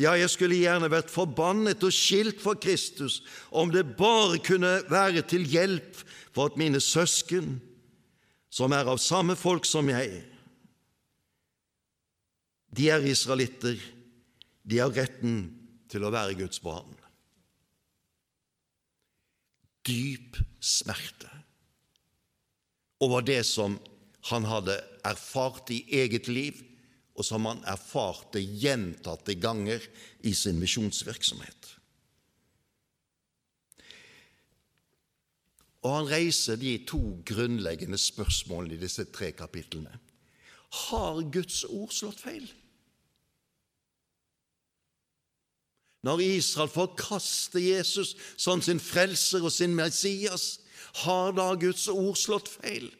[0.00, 5.22] Ja, jeg skulle gjerne vært forbannet og skilt fra Kristus om det bare kunne være
[5.28, 6.00] til hjelp
[6.32, 7.58] for at mine søsken,
[8.52, 10.24] som er av samme folk som jeg,
[12.72, 13.76] de er israelitter,
[14.64, 15.44] de har retten
[15.92, 17.01] til å være Guds barn.
[19.86, 21.30] Dyp smerte
[23.02, 23.78] over det som
[24.30, 26.60] han hadde erfart i eget liv,
[27.18, 29.82] og som han erfarte gjentatte ganger
[30.24, 31.72] i sin misjonsvirksomhet.
[35.82, 39.92] Og han reiser de to grunnleggende spørsmålene i disse tre kapitlene.
[40.86, 42.46] Har Guds ord slått feil?
[46.02, 50.58] Når Israel forkaster Jesus som sin frelser og sin Messias,
[51.04, 52.90] har da Guds ord slått feil?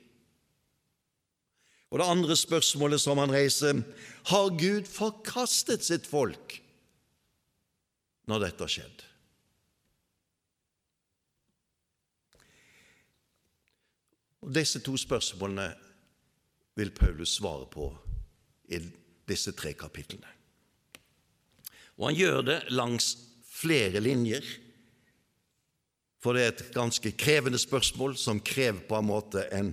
[1.92, 3.82] Og det andre spørsmålet som han reiser,
[4.30, 6.56] har Gud forkastet sitt folk
[8.30, 9.02] når dette har skjedd?
[14.42, 15.68] Og Disse to spørsmålene
[16.78, 17.90] vil Paulus svare på
[18.72, 18.80] i
[19.28, 20.41] disse tre kapitlene.
[22.02, 23.12] Og han gjør det langs
[23.46, 24.42] flere linjer,
[26.18, 29.70] for det er et ganske krevende spørsmål som krever på en måte en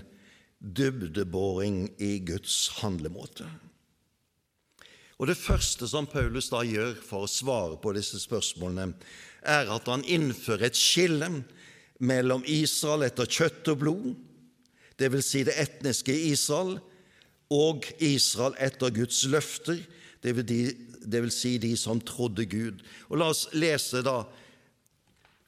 [0.62, 3.48] dybdeboring i Guds handlemåte.
[5.18, 8.94] Og Det første som Paulus da gjør for å svare på disse spørsmålene,
[9.42, 11.32] er at han innfører et skille
[12.00, 14.10] mellom Israel etter kjøtt og blod,
[15.02, 15.26] dvs.
[15.26, 16.78] Si det etniske Israel,
[17.50, 19.82] og Israel etter Guds løfter,
[20.24, 22.84] det vil si de som trodde Gud.
[23.10, 24.22] Og La oss lese da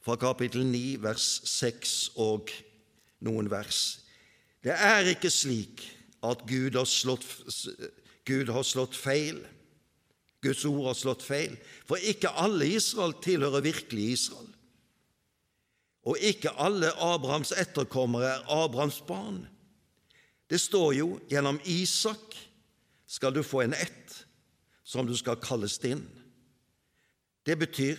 [0.02, 2.50] fra kapittel 9, vers 6 og
[3.22, 4.00] noen vers.
[4.62, 5.84] Det er ikke slik
[6.22, 7.26] at Gud har slått,
[8.26, 9.42] Gud har slått feil.
[10.42, 11.52] Guds ord har slått feil,
[11.86, 14.48] for ikke alle Israel tilhører virkelig Israel.
[16.02, 19.44] Og ikke alle Abrahams etterkommere er Abrahams barn.
[20.50, 22.34] Det står jo gjennom Isak
[23.06, 24.16] skal du få en ett
[24.92, 26.04] som du skal kalles din.
[27.46, 27.96] Det betyr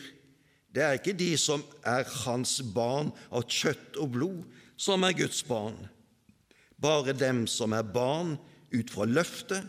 [0.73, 4.39] det er ikke de som er hans barn av kjøtt og blod,
[4.73, 5.77] som er Guds barn.
[6.81, 8.35] Bare dem som er barn
[8.73, 9.61] ut fra løftet,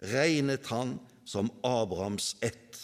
[0.00, 0.96] regnet han
[1.28, 2.80] som Abrahams ett.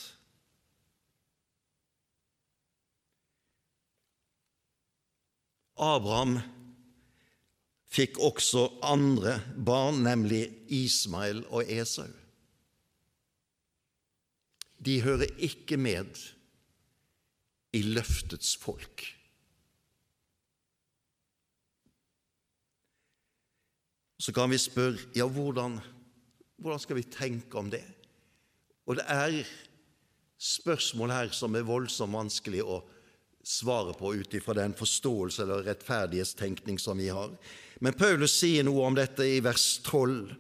[5.81, 6.37] Abraham
[7.89, 12.20] fikk også andre barn, nemlig Ismael og Esau
[14.85, 16.19] de hører ikke med
[17.77, 19.05] i løftets folk.
[24.21, 25.79] Så kan vi spørre ja, hvordan,
[26.61, 27.85] hvordan skal vi tenke om det?
[28.87, 29.43] Og det er
[30.41, 32.81] spørsmål her som er voldsomt vanskelig å
[33.45, 37.33] svare på ut ifra den forståelse eller rettferdighetstenkning som vi har.
[37.81, 40.35] Men Paulus sier noe om dette i vers 12.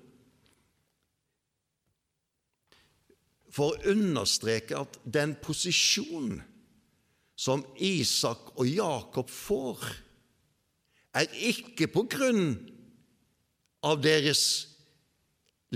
[3.60, 6.38] for å understreke at den posisjonen
[7.36, 9.82] som Isak og Jakob får,
[11.20, 12.54] er ikke på grunn
[13.84, 14.44] av deres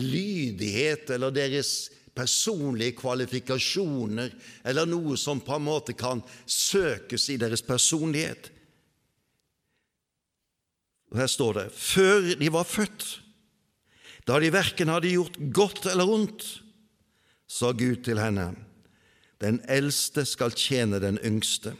[0.01, 1.75] lydighet eller deres
[2.17, 4.33] personlige kvalifikasjoner
[4.65, 8.49] eller noe som på en måte kan søkes i deres personlighet.
[11.13, 13.21] Og Her står det før de var født,
[14.25, 16.64] Da de verken hadde gjort godt eller ondt,
[17.47, 18.55] sa Gud til henne,
[19.41, 21.75] den eldste skal tjene den yngste.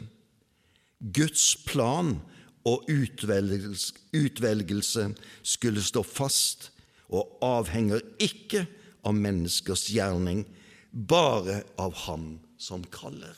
[0.99, 2.19] Guds plan
[2.65, 5.07] og utvelgelse
[5.43, 6.71] skulle stå fast
[7.13, 8.65] og avhenger ikke
[9.05, 10.45] av menneskers gjerning,
[10.91, 13.35] bare av Ham som kaller.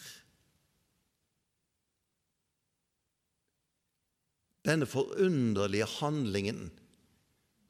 [4.68, 6.72] Denne forunderlige handlingen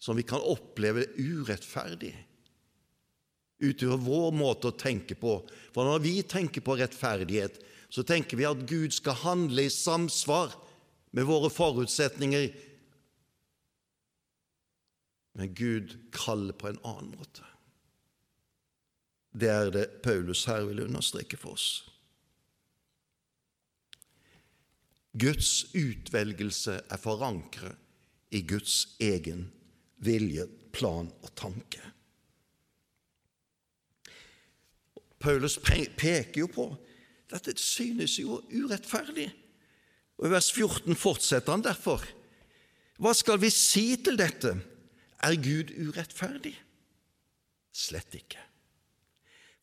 [0.02, 2.14] som vi kan oppleve urettferdig
[3.60, 5.40] utover vår måte å tenke på.
[5.74, 10.54] For når vi tenker på rettferdighet, så tenker vi at Gud skal handle i samsvar
[11.16, 12.50] med våre forutsetninger.
[15.38, 17.46] Men Gud kaller på en annen måte.
[19.38, 21.70] Det er det Paulus her vil understreke for oss.
[25.18, 27.78] Guds utvelgelse er forankret
[28.30, 29.48] i Guds egen
[30.04, 30.46] vilje,
[30.76, 31.82] plan og tanke.
[35.20, 36.68] Paulus peker jo på
[37.32, 39.28] dette synes jo urettferdig.
[40.18, 42.04] Og I vers 14 fortsetter han derfor.
[42.98, 44.56] Hva skal vi si til dette?
[45.22, 46.56] Er Gud urettferdig?
[47.74, 48.42] Slett ikke.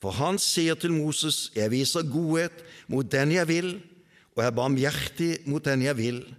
[0.02, 3.82] For han sier til Moses, Jeg viser godhet mot den jeg vil,
[4.36, 6.36] og er barmhjertig mot den jeg vil.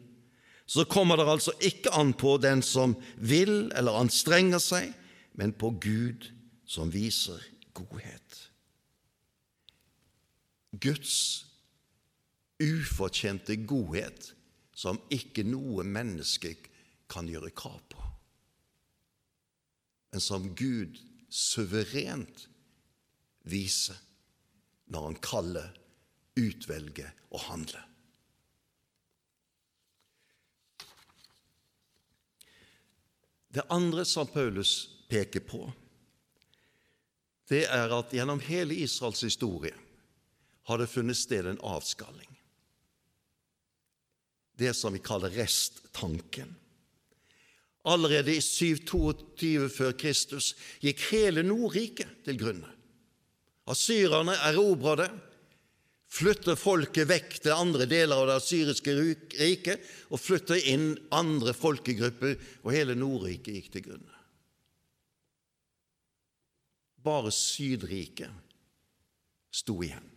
[0.68, 4.94] Så kommer det altså ikke an på den som vil eller anstrenger seg,
[5.34, 6.30] men på Gud
[6.66, 7.42] som viser
[7.74, 8.45] godhet.
[10.82, 11.46] Guds
[12.62, 14.32] ufortjente godhet
[14.76, 16.56] som ikke noe menneske
[17.12, 18.02] kan gjøre krav på,
[20.12, 21.00] men som Gud
[21.30, 22.48] suverent
[23.46, 24.00] viser
[24.92, 25.70] når han kaller,
[26.36, 27.84] utvelger og handler.
[33.56, 35.62] Det andre som Paulus peker på,
[37.48, 39.72] det er at gjennom hele Israels historie
[40.66, 42.36] har det funnet sted en avskalling
[44.58, 46.56] det som vi kaller resttanken.
[47.84, 52.72] Allerede i 722 før Kristus gikk hele Nordriket til grunne.
[53.70, 55.12] Asyrerne erobra det,
[56.16, 62.38] flyttet folket vekk til andre deler av det asyriske riket og flyttet inn andre folkegrupper,
[62.64, 64.12] og hele Nordriket gikk til grunne.
[67.06, 68.34] Bare Sydriket
[69.54, 70.15] sto igjen.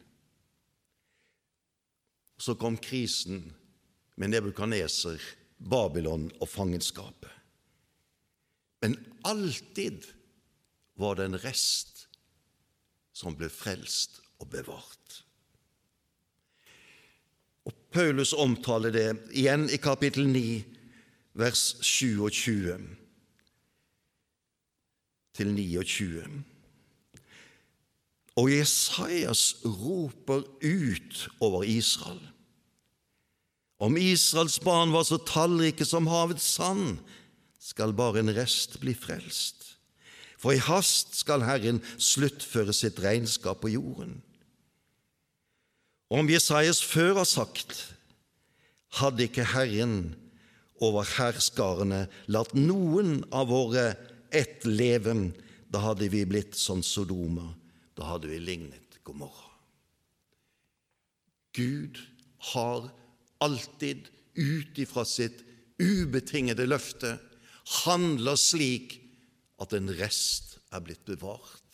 [2.39, 3.53] Så kom krisen
[4.17, 5.21] med Nebukaneser,
[5.59, 7.31] Babylon og fangenskapet.
[8.81, 8.95] Men
[9.27, 10.07] alltid
[10.99, 12.07] var det en rest
[13.15, 15.23] som ble frelst og bevart.
[17.67, 20.45] Og Paulus omtaler det igjen i kapittel 9,
[21.39, 22.79] vers 27
[25.39, 26.23] til 29.
[28.39, 32.21] Og Jesajas roper ut over Israel.
[33.79, 36.99] Om Israels barn var så tallrike som havets sand,
[37.59, 39.75] skal bare en rest bli frelst.
[40.39, 44.21] For i hast skal Herren sluttføre sitt regnskap på jorden.
[46.09, 47.75] Om Jesajas før har sagt,
[49.03, 50.15] hadde ikke Herren
[50.81, 53.91] over herskarene latt noen av våre
[54.31, 55.15] ett leve,
[55.69, 57.51] da hadde vi blitt som Sodoma,
[57.99, 59.51] da hadde vi lignet Gomorra.
[61.53, 61.99] Gud
[62.53, 62.91] har
[63.43, 65.43] alltid ut ifra sitt
[65.83, 67.17] ubetingede løfte
[67.85, 69.01] handler slik
[69.59, 71.65] at en rest er blitt bevart.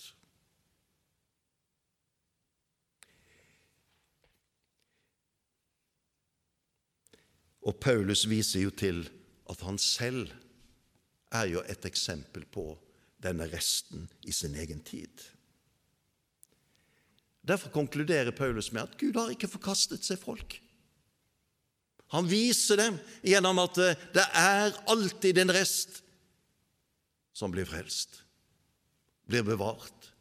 [7.65, 9.05] Og Paulus viser jo til
[9.49, 10.33] at han selv
[11.35, 12.67] er jo et eksempel på
[13.25, 15.25] denne resten i sin egen tid.
[17.45, 20.57] Derfor konkluderer Paulus med at Gud har ikke forkastet seg folk.
[22.15, 23.79] Han viser dem gjennom at
[24.15, 26.01] det er alltid en rest
[27.35, 28.23] som blir frelst,
[29.27, 30.13] blir bevart,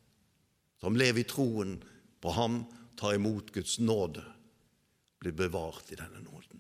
[0.82, 1.78] som lever i troen
[2.24, 2.64] på ham,
[3.00, 4.24] tar imot Guds nåde,
[5.22, 6.60] blir bevart i denne nåden.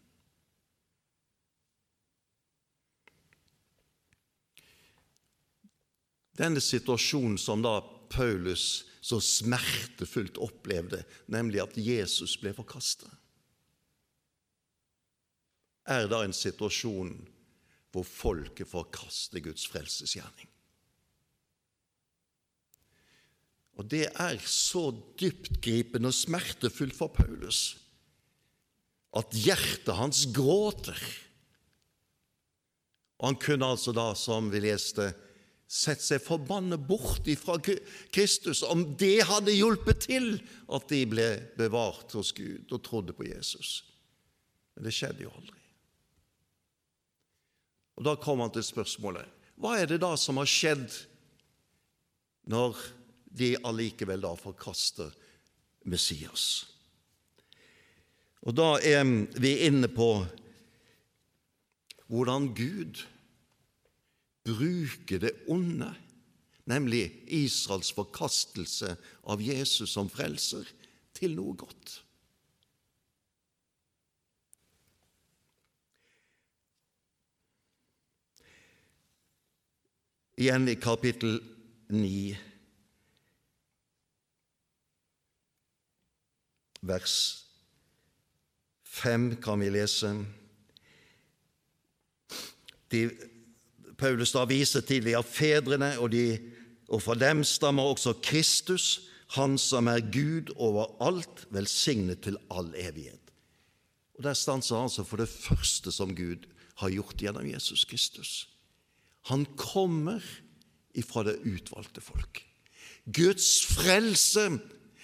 [6.37, 7.79] Denne situasjonen som da
[8.13, 13.11] Paulus så smertefullt opplevde, nemlig at Jesus ble forkastet
[15.89, 17.13] er da en situasjon
[17.93, 20.49] hvor folket forkaster Guds frelsesgjerning.
[23.73, 27.75] Og Det er så dyptgripende og smertefullt for Paulus
[29.17, 30.99] at hjertet hans gråter.
[33.19, 35.11] Og han kunne altså da, som vi leste,
[35.73, 37.55] sett seg forbannet bort ifra
[38.13, 40.35] Kristus om det hadde hjulpet til
[40.69, 43.79] at de ble bevart hos Gud og trodde på Jesus.
[44.75, 45.57] Men det skjedde jo aldri.
[47.97, 50.93] Og Da kom han til spørsmålet hva er det da som har skjedd
[52.49, 52.77] når
[53.33, 55.13] de allikevel da forkaster
[55.89, 56.67] Messias?
[58.45, 59.05] Og Da er
[59.41, 60.11] vi inne på
[62.11, 63.01] hvordan Gud
[64.43, 65.93] bruker det onde,
[66.65, 70.67] nemlig Israels forkastelse av Jesus som frelser,
[71.13, 71.99] til noe godt.
[80.43, 81.37] Igjen i kapittel
[81.93, 82.33] 9,
[86.83, 87.17] vers
[88.83, 90.09] 5 kan vi lese
[92.91, 93.03] de
[94.03, 96.35] Paulus da viser til av fedrene, og, de,
[96.91, 102.67] og fra dem stammer også Kristus, Han som er Gud over alt, velsignet til all
[102.77, 103.31] evighet.
[104.13, 106.45] Og Der stanser han altså for det første som Gud
[106.77, 108.47] har gjort gjennom Jesus Kristus.
[109.31, 110.21] Han kommer
[110.93, 112.43] ifra det utvalgte folk.
[113.09, 114.59] Guds frelse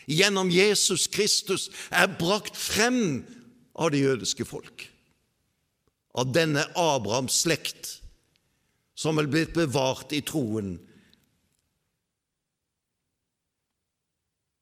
[0.06, 3.24] gjennom Jesus Kristus er brakt frem
[3.74, 4.86] av det jødiske folk,
[6.14, 7.99] av denne Abrahams slekt
[9.00, 10.74] som er blitt bevart i troen,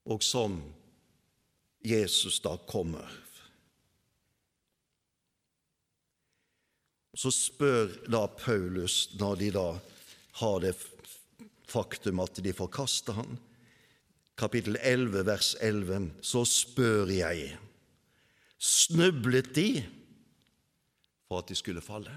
[0.08, 0.60] og som
[1.84, 3.08] Jesus da kommer.
[7.18, 9.68] Så spør da Paulus, når de da
[10.44, 10.76] har det
[11.68, 13.40] faktum at de forkaster han,
[14.38, 17.56] kapittel 11, vers 11, så spør jeg,
[18.62, 19.70] snublet de
[21.26, 22.14] for at de skulle falle?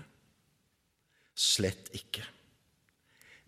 [1.41, 2.27] Slett ikke.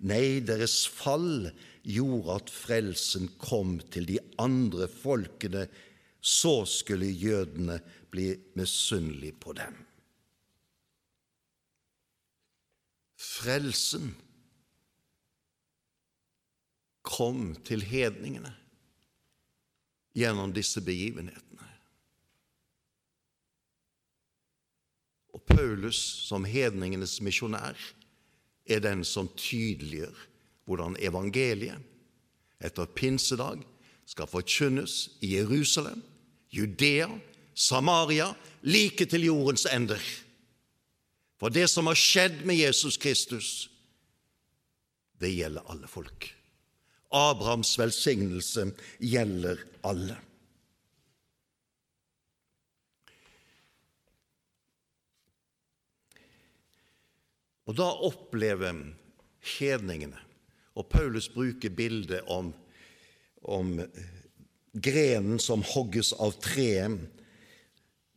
[0.09, 1.51] Nei, deres fall
[1.87, 5.67] gjorde at frelsen kom til de andre folkene.
[6.23, 7.81] Så skulle jødene
[8.15, 9.77] bli misunnelige på dem.
[13.19, 14.13] Frelsen
[17.03, 18.53] kom til hedningene
[20.17, 21.72] gjennom disse begivenhetene.
[25.33, 27.79] Og Paulus, som hedningenes misjonær,
[28.69, 30.29] er den som tydeliggjør
[30.69, 31.81] hvordan evangeliet
[32.63, 33.63] etter pinsedag
[34.07, 36.03] skal forkynnes i Jerusalem,
[36.53, 37.09] Judea,
[37.55, 40.01] Samaria, like til jordens ender.
[41.41, 43.49] For det som har skjedd med Jesus Kristus,
[45.19, 46.29] det gjelder alle folk.
[47.13, 48.69] Abrahams velsignelse
[49.01, 50.17] gjelder alle.
[57.69, 58.81] Og da opplever
[59.59, 60.19] hedningene
[60.79, 62.49] Og Paulus bruker bildet om,
[63.45, 63.75] om
[64.73, 66.95] grenen som hogges av treet,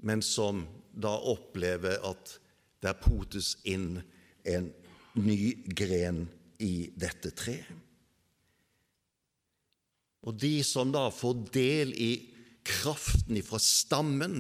[0.08, 0.62] men som
[0.96, 2.38] da opplever at
[2.80, 4.00] der potes inn
[4.48, 4.70] en
[5.20, 6.30] ny gren
[6.64, 7.68] i dette treet.
[10.26, 12.12] Og de som da får del i
[12.66, 14.40] kraften ifra stammen,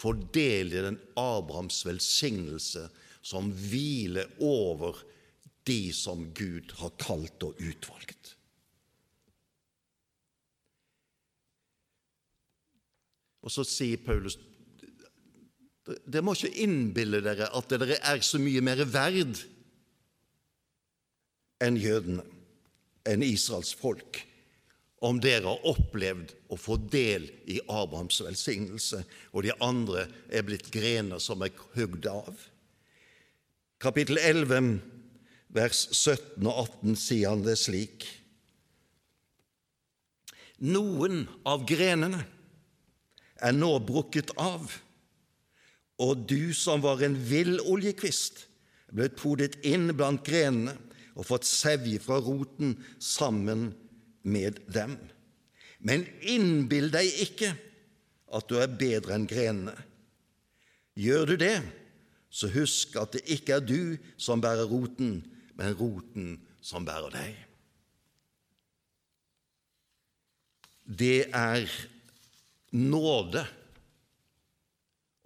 [0.00, 2.88] får del i den Abrahams velsignelse
[3.22, 4.98] som hviler over
[5.68, 8.34] de som Gud har kalt og utvalgt.
[13.40, 14.38] Og så sier Paulus
[15.90, 19.40] dere må ikke innbille dere at dere er så mye mer verd
[21.64, 22.22] enn jødene,
[23.08, 24.20] enn Israels folk,
[25.02, 29.02] om dere har opplevd å få del i Abrahams velsignelse,
[29.32, 32.46] og de andre er blitt grener som er hugd av
[33.80, 34.74] kapittel 11,
[35.56, 38.04] vers 17 og 18 sier han det slik.
[40.60, 42.20] Noen av grenene
[43.40, 44.68] er nå brukket av,
[46.00, 48.44] og du som var en vill oljekvist,
[48.90, 50.76] er blitt podet inn blant grenene
[51.16, 53.70] og fått sevje fra roten sammen
[54.22, 54.98] med dem.
[55.80, 57.54] Men innbill deg ikke
[58.36, 59.74] at du er bedre enn grenene.
[61.00, 61.56] Gjør du det,
[62.30, 65.20] så husk at det ikke er du som bærer roten,
[65.58, 67.38] men roten som bærer deg.
[70.86, 71.66] Det er
[72.72, 73.44] nåde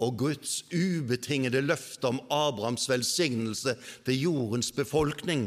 [0.05, 5.47] og Guds ubetingede løfte om Abrahams velsignelse til jordens befolkning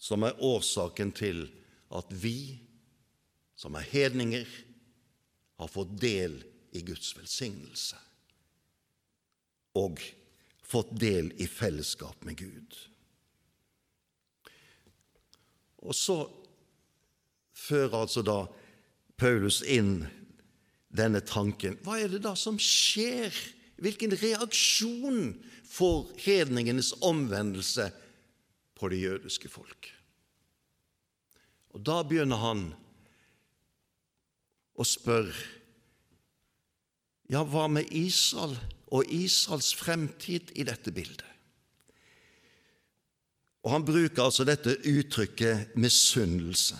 [0.00, 1.44] som er årsaken til
[1.92, 2.56] at vi,
[3.56, 4.46] som er hedninger,
[5.60, 6.38] har fått del
[6.72, 7.98] i Guds velsignelse.
[9.76, 10.00] Og
[10.70, 12.76] fått del i fellesskap med Gud.
[15.80, 16.22] Og så
[17.56, 18.44] fører altså da
[19.20, 20.04] Paulus inn
[20.90, 21.78] denne tanken.
[21.84, 23.34] Hva er det da som skjer?
[23.80, 25.32] Hvilken reaksjon
[25.70, 27.88] får hedningenes omvendelse
[28.76, 29.90] på det jødiske folk?
[31.70, 32.62] Og Da begynner han
[34.74, 35.34] å spørre
[37.30, 38.56] ja, hva med Israel
[38.90, 41.26] og Israels fremtid i dette bildet?
[43.64, 46.78] Og Han bruker altså dette uttrykket misunnelse.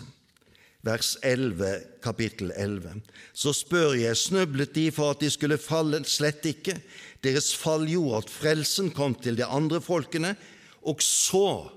[0.81, 1.67] Vers 11,
[2.01, 3.03] kapittel 11.
[3.33, 6.01] Så spør jeg, snublet de for at de skulle falle?
[6.09, 6.79] Slett ikke.
[7.21, 10.33] Deres fall gjorde at frelsen kom til de andre folkene,
[10.81, 11.69] og så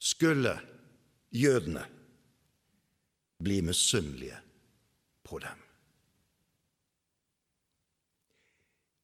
[0.00, 0.54] skulle
[1.36, 1.84] jødene
[3.44, 4.40] bli misunnelige
[5.24, 5.65] på dem.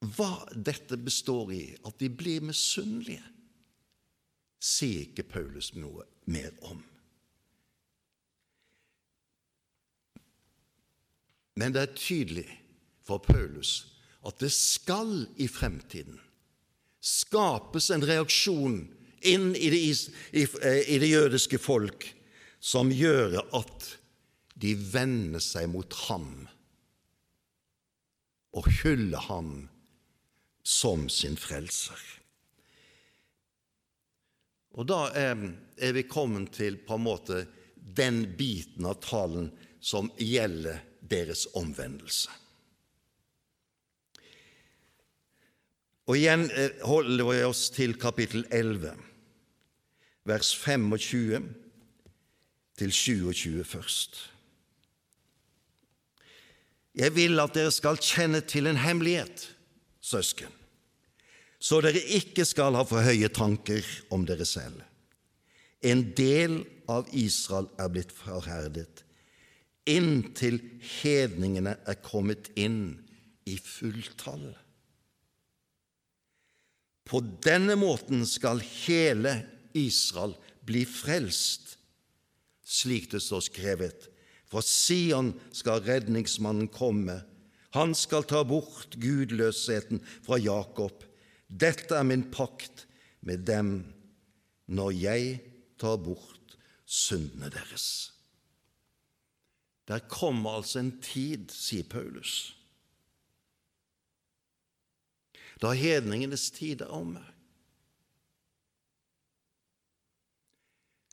[0.02, 3.22] Hva dette består i, at de blir misunnelige,
[4.62, 6.82] sier ikke Paulus noe mer om.
[11.58, 12.48] Men det er tydelig
[13.06, 13.92] for Paulus
[14.26, 16.20] at det skal i fremtiden
[17.02, 18.76] skapes en reaksjon
[19.26, 19.80] inn i det,
[20.38, 22.06] i, i det jødiske folk
[22.62, 23.88] som gjør at
[24.62, 26.30] de vender seg mot ham
[28.54, 29.52] og hyller ham
[30.62, 31.98] som sin frelser.
[34.72, 35.36] Og Da er,
[35.76, 37.42] er vi kommet til på en måte
[37.76, 39.50] den biten av talen
[39.82, 42.30] som gjelder deres omvendelse.
[46.08, 48.94] Og Igjen eh, holder vi oss til kapittel 11,
[50.26, 51.46] vers 25
[52.78, 54.18] til 27 først.
[56.94, 59.46] Jeg vil at dere skal kjenne til en hemmelighet,
[60.02, 60.50] søsken,
[61.62, 64.80] så dere ikke skal ha for høye tanker om dere selv.
[65.82, 69.04] En del av Israel er blitt forherdet,
[69.86, 70.60] inntil
[71.02, 73.00] hedningene er kommet inn
[73.50, 74.52] i fulltall.
[77.02, 79.40] På denne måten skal hele
[79.76, 80.36] Israel
[80.66, 81.76] bli frelst,
[82.62, 84.06] slik det står skrevet.
[84.46, 87.18] Fra Sion skal redningsmannen komme.
[87.72, 91.04] Han skal ta bort gudløsheten fra Jakob.
[91.48, 92.86] Dette er min pakt
[93.24, 93.74] med dem
[94.72, 95.36] når jeg
[95.80, 98.12] tar bort syndene deres.
[99.88, 102.54] Der kommer altså en tid, sier Paulus,
[105.62, 107.22] da hedningenes tid er omme.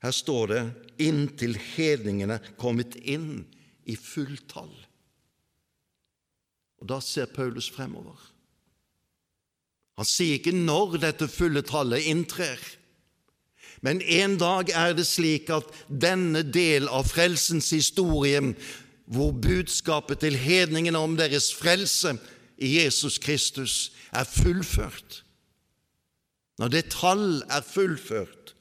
[0.02, 0.62] Her står det
[0.98, 3.46] 'inntil hedningene kommet inn
[3.86, 4.89] i fulltall'.
[6.90, 8.18] Da ser Paulus fremover.
[10.00, 12.60] Han sier ikke når dette fulle tallet inntrer,
[13.84, 18.42] men en dag er det slik at denne del av frelsens historie,
[19.10, 22.18] hvor budskapet til hedningene om deres frelse
[22.60, 25.24] i Jesus Kristus er fullført
[26.60, 28.56] Når det tall er fullført,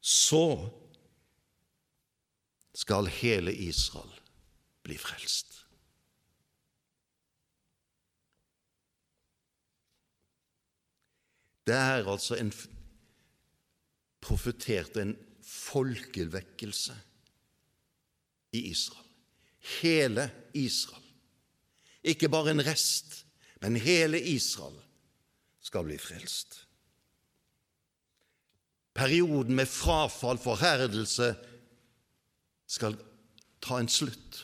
[0.00, 0.70] så
[2.78, 4.12] skal hele Israel
[4.86, 5.57] bli frelst.
[11.68, 12.52] Det er altså en
[14.24, 15.12] profetert en
[15.44, 16.94] folkevekkelse
[18.56, 19.04] i Israel.
[19.80, 21.04] Hele Israel.
[22.02, 23.26] Ikke bare en rest,
[23.60, 24.78] men hele Israel
[25.60, 26.62] skal bli frelst.
[28.96, 31.34] Perioden med frafall, forherdelse,
[32.68, 32.96] skal
[33.62, 34.40] ta en slutt,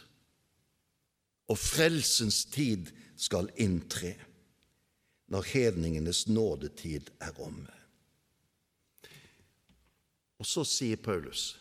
[1.49, 4.15] og frelsens tid skal inntre
[5.35, 7.73] når hedningenes nådetid er omme.
[10.39, 11.57] Og så sier Paulus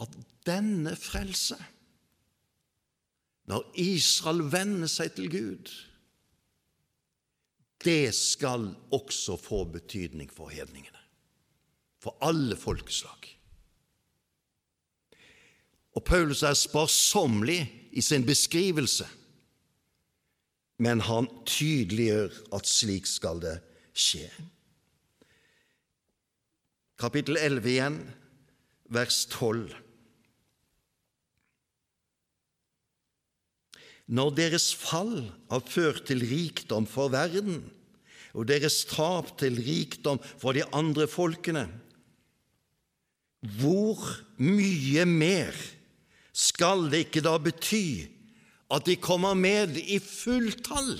[0.00, 0.12] at
[0.46, 1.56] denne frelse,
[3.48, 5.72] når Israel vender seg til Gud,
[7.84, 11.00] det skal også få betydning for hedningene
[12.00, 13.28] for alle folkeslag.
[15.96, 19.08] Og Paulus er sparsommelig i sin beskrivelse,
[20.80, 23.58] men han tydeliggjør at slik skal det
[23.92, 24.28] skje.
[27.00, 27.98] Kapittel 11 igjen,
[28.92, 29.68] vers 12.
[34.10, 37.62] Når deres fall har ført til rikdom for verden,
[38.34, 41.66] og deres tap til rikdom for de andre folkene,
[43.60, 44.00] hvor
[44.40, 45.56] mye mer
[46.36, 48.19] skal det ikke da bety
[48.70, 50.98] at de kommer med i fulltall?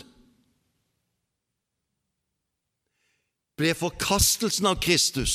[3.61, 5.35] Ble forkastelsen av Kristus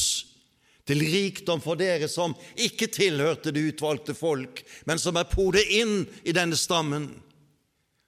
[0.86, 6.04] til rikdom for dere som ikke tilhørte det utvalgte folk, men som er podet inn
[6.26, 7.10] i denne stammen,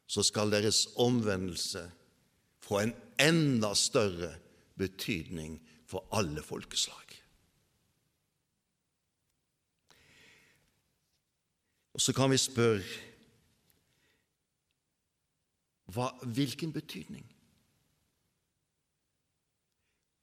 [0.07, 1.83] så skal deres omvendelse
[2.63, 4.35] få en enda større
[4.77, 5.57] betydning
[5.87, 7.03] for alle folkeslag.
[11.97, 13.06] Og så kan vi spørre
[15.93, 17.25] hva, hvilken betydning?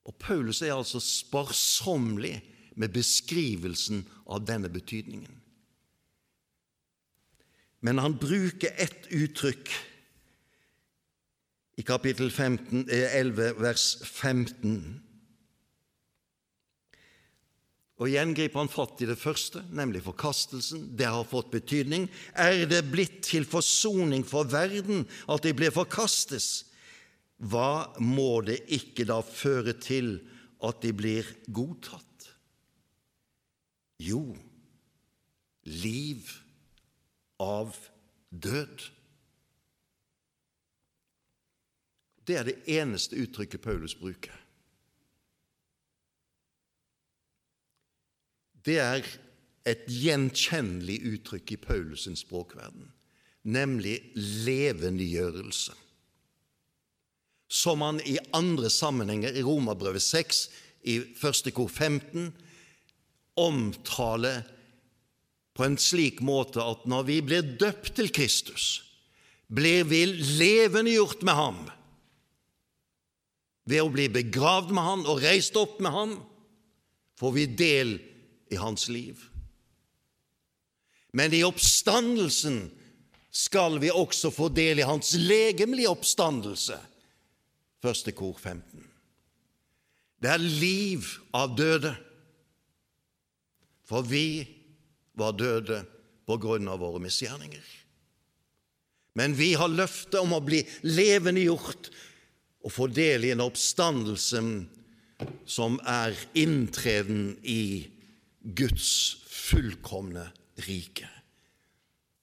[0.05, 2.37] Og Paulus er altså sparsommelig
[2.75, 5.41] med beskrivelsen av denne betydningen.
[7.85, 9.71] Men han bruker ett uttrykk
[11.77, 15.01] i kapittel 15, 11, eh, vers 15.
[17.95, 20.89] Og Igjen griper han fatt i det første, nemlig forkastelsen.
[20.99, 22.09] Det har fått betydning.
[22.35, 26.65] Er det blitt til forsoning for verden at de blir forkastes?
[27.37, 30.17] hva må det ikke da føre til
[30.63, 32.29] at de blir godtatt?
[33.99, 34.35] Jo,
[35.65, 36.31] liv
[37.41, 37.75] av
[38.29, 38.87] død.
[42.25, 44.44] Det er det eneste uttrykket Paulus bruker.
[48.65, 49.05] Det er
[49.65, 52.91] et gjenkjennelig uttrykk i Paulus' språkverden,
[53.45, 55.75] nemlig levendegjørelse
[57.47, 60.41] som han i andre sammenhenger, i Romerbrevet 6,
[60.89, 62.31] i første kor 15,
[63.39, 64.43] omtaler
[65.55, 68.83] på en slik måte at når vi blir døpt til Kristus,
[69.47, 71.61] blir vi levendegjort med ham.
[73.69, 76.17] Ved å bli begravd med han og reist opp med han
[77.19, 78.14] får vi del i
[78.61, 79.17] hans liv.
[81.15, 82.67] Men i oppstandelsen
[83.35, 86.77] skal vi også få del i hans legemlige oppstandelse
[87.83, 88.83] første kor 15.
[90.21, 91.91] Det er liv av døde,
[93.85, 94.45] for vi
[95.15, 95.83] var døde
[96.25, 97.65] på grunn av våre misgjerninger.
[99.15, 101.91] Men vi har løftet om å bli levendegjort
[102.65, 104.41] og få del i en oppstandelse
[105.47, 107.85] som er inntreden i
[108.45, 110.27] Guds fullkomne
[110.67, 111.09] rike,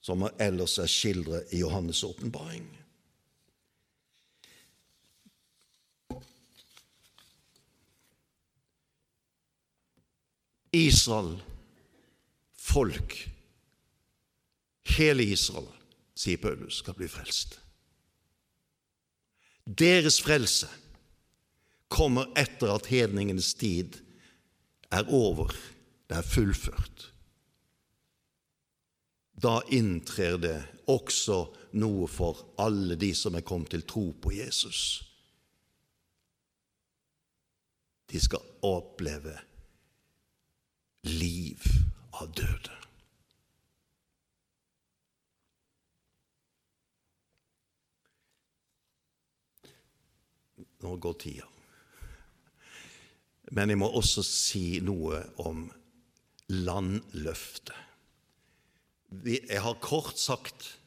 [0.02, 2.68] som ellers er skildret i Johannes' åpenbaring.
[10.72, 11.34] Israel,
[12.56, 13.18] folk,
[14.94, 15.68] hele Israel,
[16.16, 17.58] sier Paulus, skal bli frelst.
[19.66, 20.70] Deres frelse
[21.92, 24.00] kommer etter at hedningenes tid
[24.92, 25.52] er over,
[26.12, 27.14] det er fullført.
[29.42, 30.58] Da inntrer det
[30.92, 31.38] også
[31.80, 35.00] noe for alle de som er kommet til tro på Jesus.
[38.12, 39.38] De skal oppleve
[41.08, 41.64] liv
[42.20, 42.76] av døde.
[50.84, 51.48] Nå går tida.
[53.52, 55.70] Men jeg må også si noe om
[56.48, 57.76] landløftet.
[59.24, 60.78] Jeg har kort sagt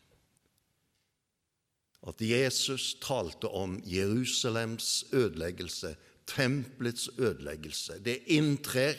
[2.06, 5.96] at Jesus talte om Jerusalems ødeleggelse,
[6.28, 8.00] tempelets ødeleggelse.
[8.06, 8.98] Det inntrer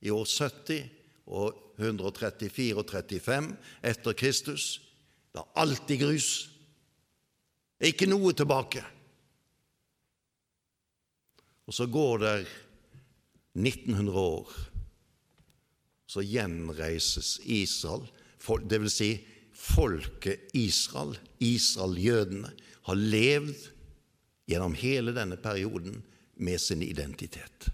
[0.00, 0.90] i år 70
[1.26, 4.80] og 134 og 35 etter Kristus.
[5.32, 6.30] Det er alltid grus.
[7.78, 8.82] Ikke noe tilbake.
[11.68, 12.34] Og så går det
[13.58, 14.52] 1900 år,
[16.08, 18.06] så gjenreises Israel,
[18.64, 19.10] det vil si
[19.52, 22.52] folket Israel, Israel-jødene,
[22.88, 23.66] har levd
[24.48, 26.00] gjennom hele denne perioden
[26.40, 27.68] med sin identitet.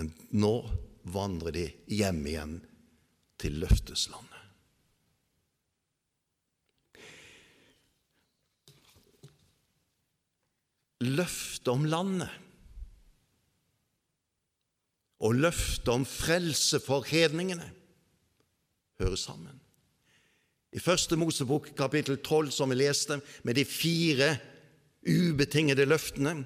[0.00, 0.54] Men nå
[1.12, 2.54] vandrer de hjem igjen
[3.40, 4.28] til løfteslandet.
[11.00, 12.49] Løftet om landet
[15.20, 17.66] og løftet om frelse for hedningene
[19.00, 19.58] hører sammen.
[20.72, 24.36] I Første Mosebok kapittel 12, som vi leste, med de fire
[25.02, 26.44] ubetingede løftene,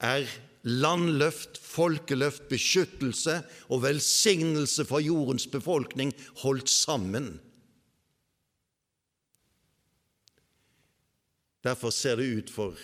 [0.00, 0.26] er
[0.62, 7.36] landløft, folkeløft, beskyttelse og velsignelse for jordens befolkning holdt sammen.
[11.62, 12.78] Derfor ser det ut for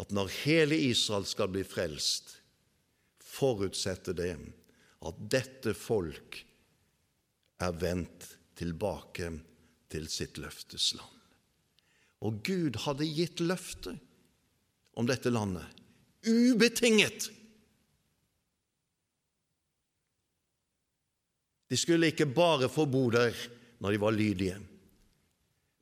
[0.00, 2.39] at når hele Israel skal bli frelst,
[3.30, 4.34] forutsetter det
[5.06, 6.40] at dette folk
[7.60, 8.26] er vendt
[8.58, 9.30] tilbake
[9.90, 11.16] til sitt løftesland.
[12.20, 13.96] Og Gud hadde gitt løfte
[14.98, 15.64] om dette landet,
[16.26, 17.30] ubetinget.
[21.70, 23.36] De skulle ikke bare få bo der
[23.80, 24.58] når de var lydige,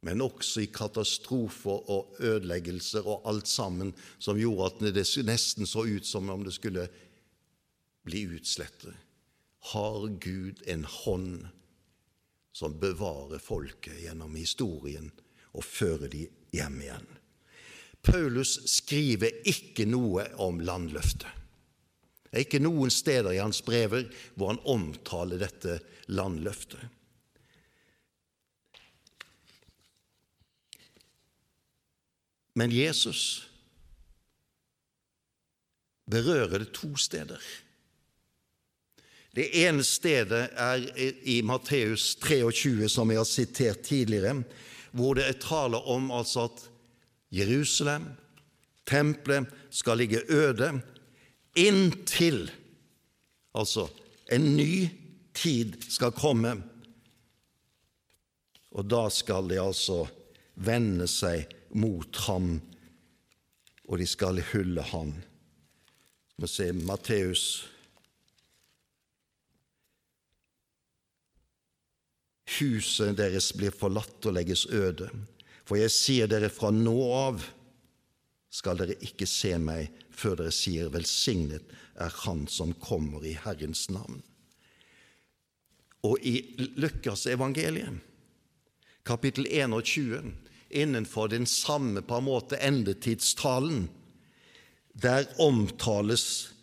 [0.06, 3.90] men også i katastrofer og ødeleggelser og alt sammen
[4.22, 6.86] som gjorde at det nesten så ut som om det skulle
[8.08, 8.96] bli utslettet.
[9.72, 11.48] Har Gud en hånd
[12.56, 15.10] som bevarer folket gjennom historien
[15.52, 17.08] og fører de hjem igjen?
[18.04, 21.28] Paulus skriver ikke noe om landløftet.
[22.28, 24.06] Det er ikke noen steder i hans brever
[24.36, 25.78] hvor han omtaler dette
[26.12, 26.82] landløftet.
[32.58, 33.48] Men Jesus
[36.10, 37.40] berører det to steder.
[39.36, 40.86] Det ene stedet er
[41.28, 44.40] i Matteus 23, som jeg har sitert tidligere,
[44.96, 46.64] hvor det er tale om altså at
[47.34, 48.08] Jerusalem,
[48.88, 50.78] tempelet, skal ligge øde
[51.58, 52.48] inntil
[53.54, 53.88] altså
[54.32, 54.88] en ny
[55.34, 56.54] tid skal komme.
[58.76, 60.04] Og da skal de altså
[60.54, 61.48] vende seg
[61.78, 62.58] mot ham,
[63.88, 65.14] og de skal hylle ham.
[66.38, 67.66] Vi ser Matteus
[72.56, 75.10] Huset deres blir forlatt og legges øde.
[75.68, 77.42] For jeg sier dere fra nå av
[78.48, 83.88] skal dere ikke se meg før dere sier velsignet er Han som kommer i Herrens
[83.92, 84.22] navn.
[86.06, 87.98] Og i Lukas evangeliet,
[89.04, 90.32] kapittel 21,
[90.70, 93.88] innenfor den samme på en måte endetidstalen,
[94.94, 96.54] der omtales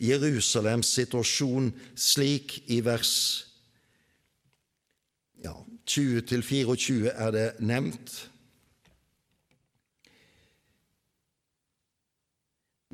[0.00, 3.45] Jerusalems situasjon slik i vers
[5.44, 5.54] ja,
[5.86, 8.14] 20-24 er det nevnt.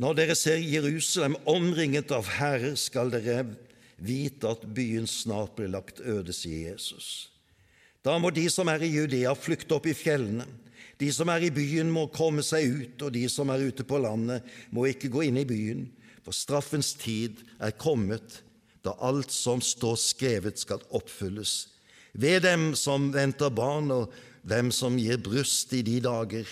[0.03, 3.45] Når dere ser Jerusalem omringet av herrer, skal dere
[4.03, 7.28] vite at byen snart blir lagt øde, sier Jesus.
[8.03, 10.49] Da må de som er i Judea, flykte opp i fjellene.
[10.99, 14.01] De som er i byen, må komme seg ut, og de som er ute på
[14.03, 15.86] landet, må ikke gå inn i byen,
[16.22, 18.40] for straffens tid er kommet,
[18.82, 21.72] da alt som står skrevet, skal oppfylles.
[22.12, 26.48] Ved dem som venter barn, og dem som gir bryst i de dager,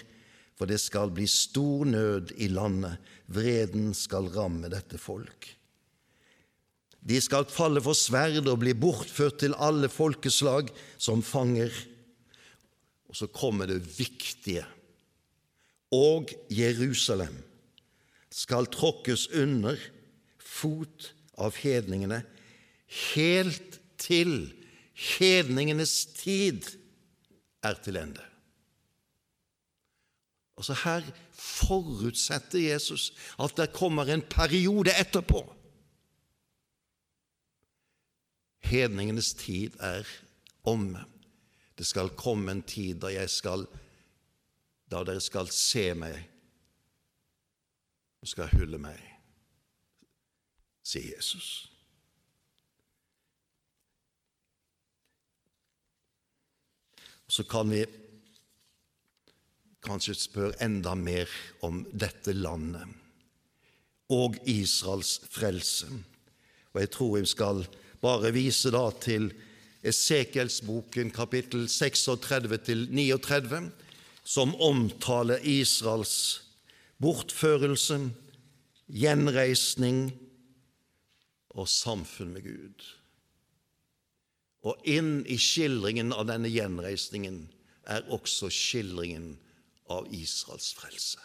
[0.57, 3.01] for det skal bli stor nød i landet,
[3.33, 5.49] vreden skal ramme dette folk.
[7.01, 10.69] De skal falle for sverd og bli bortført til alle folkeslag
[11.01, 11.73] som fanger.
[13.09, 14.67] Og så kommer det viktige.
[15.97, 17.41] Og Jerusalem
[18.31, 19.81] skal tråkkes under
[20.39, 22.21] fot av hedningene
[23.15, 24.51] helt til
[25.01, 26.67] hedningenes tid
[27.63, 28.25] er til ende.
[30.61, 35.41] Altså Her forutsetter Jesus at det kommer en periode etterpå.
[38.59, 40.05] Hedningenes tid er
[40.65, 41.05] omme.
[41.79, 43.65] Det skal komme en tid da, skal,
[44.93, 46.19] da dere skal se meg
[48.21, 49.01] og skal hylle meg,
[50.85, 51.71] sier Jesus.
[57.41, 57.87] Så kan vi
[59.81, 61.31] kanskje spørre enda mer
[61.65, 62.85] om dette landet
[64.13, 65.89] og Israels frelse.
[66.75, 67.65] Og Jeg tror vi skal
[68.05, 69.31] bare vise da til
[69.81, 73.73] Esekielsboken kapittel 36 til 39,
[74.21, 76.43] som omtaler Israels
[77.01, 78.03] bortførelse,
[78.85, 80.11] gjenreisning
[81.57, 83.00] og samfunn med Gud.
[84.69, 87.47] Og inn i skildringen av denne gjenreisningen
[87.89, 89.33] er også skildringen
[89.91, 91.21] av Israels frelse.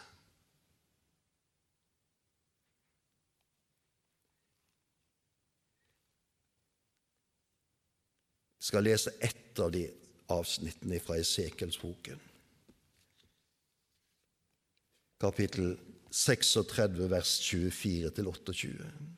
[8.56, 9.84] Jeg skal lese ett av de
[10.34, 12.18] avsnittene fra Esekelsboken.
[15.22, 15.76] Kapittel
[16.10, 19.15] 36, vers 24-28.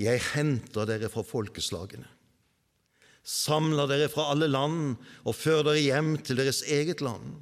[0.00, 2.08] Jeg henter dere fra folkeslagene
[3.26, 4.96] samler dere fra alle land
[5.28, 7.36] og fører dere hjem til deres eget land.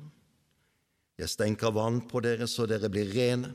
[1.18, 3.52] Jeg stenker vann på dere så dere blir rene.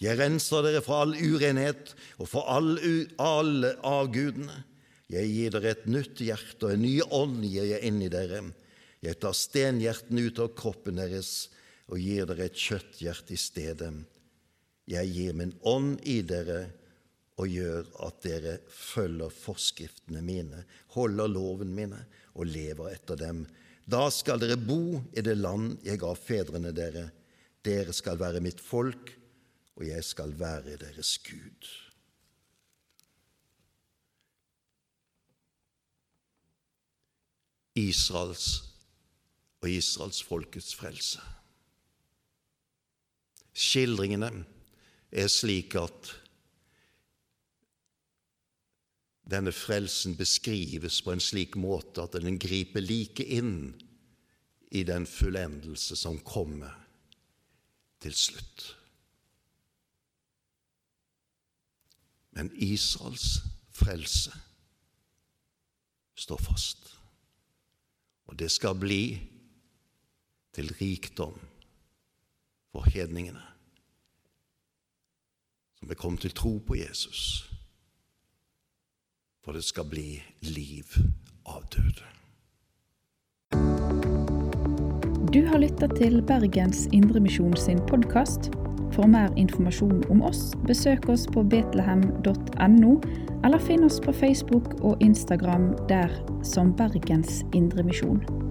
[0.00, 4.64] Jeg renser dere fra all urenhet og fra alle avgudene.
[5.10, 8.44] Jeg gir dere et nytt hjerte, og en ny ånd gir jeg inn i dere.
[9.02, 11.50] Jeg tar stenhjertene ut av kroppen deres
[11.90, 13.90] og gir dere et kjøtthjerte i stedet.
[14.90, 16.68] Jeg gir min ånd i dere
[17.40, 22.02] og gjør at dere følger forskriftene mine, holder loven mine
[22.36, 23.46] og lever etter dem.
[23.90, 27.08] Da skal dere bo i det land jeg ga fedrene dere.
[27.64, 29.14] Dere skal være mitt folk,
[29.80, 31.70] og jeg skal være deres Gud.
[37.80, 38.48] Israels
[39.62, 41.20] og israelsfolkets frelse.
[43.56, 44.30] Skildringene
[45.10, 46.12] er slik at
[49.30, 53.72] denne frelsen beskrives på en slik måte at den griper like inn
[54.70, 56.74] i den fullendelse som kommer
[58.00, 58.76] til slutt.
[62.30, 63.40] Men Israels
[63.74, 64.32] frelse
[66.14, 66.86] står fast.
[68.30, 69.18] Og det skal bli
[70.54, 71.38] til rikdom
[72.70, 73.42] for hedningene
[75.80, 77.49] som er kommet til tro på Jesus.
[79.44, 80.84] For det skal bli liv
[81.48, 82.06] av døde.
[85.32, 88.50] Du har lytta til Bergens Indremisjon sin podkast.
[88.90, 92.96] For mer informasjon om oss, besøk oss på betlehem.no,
[93.44, 96.10] eller finn oss på Facebook og Instagram der
[96.42, 98.49] som Bergens Indremisjon.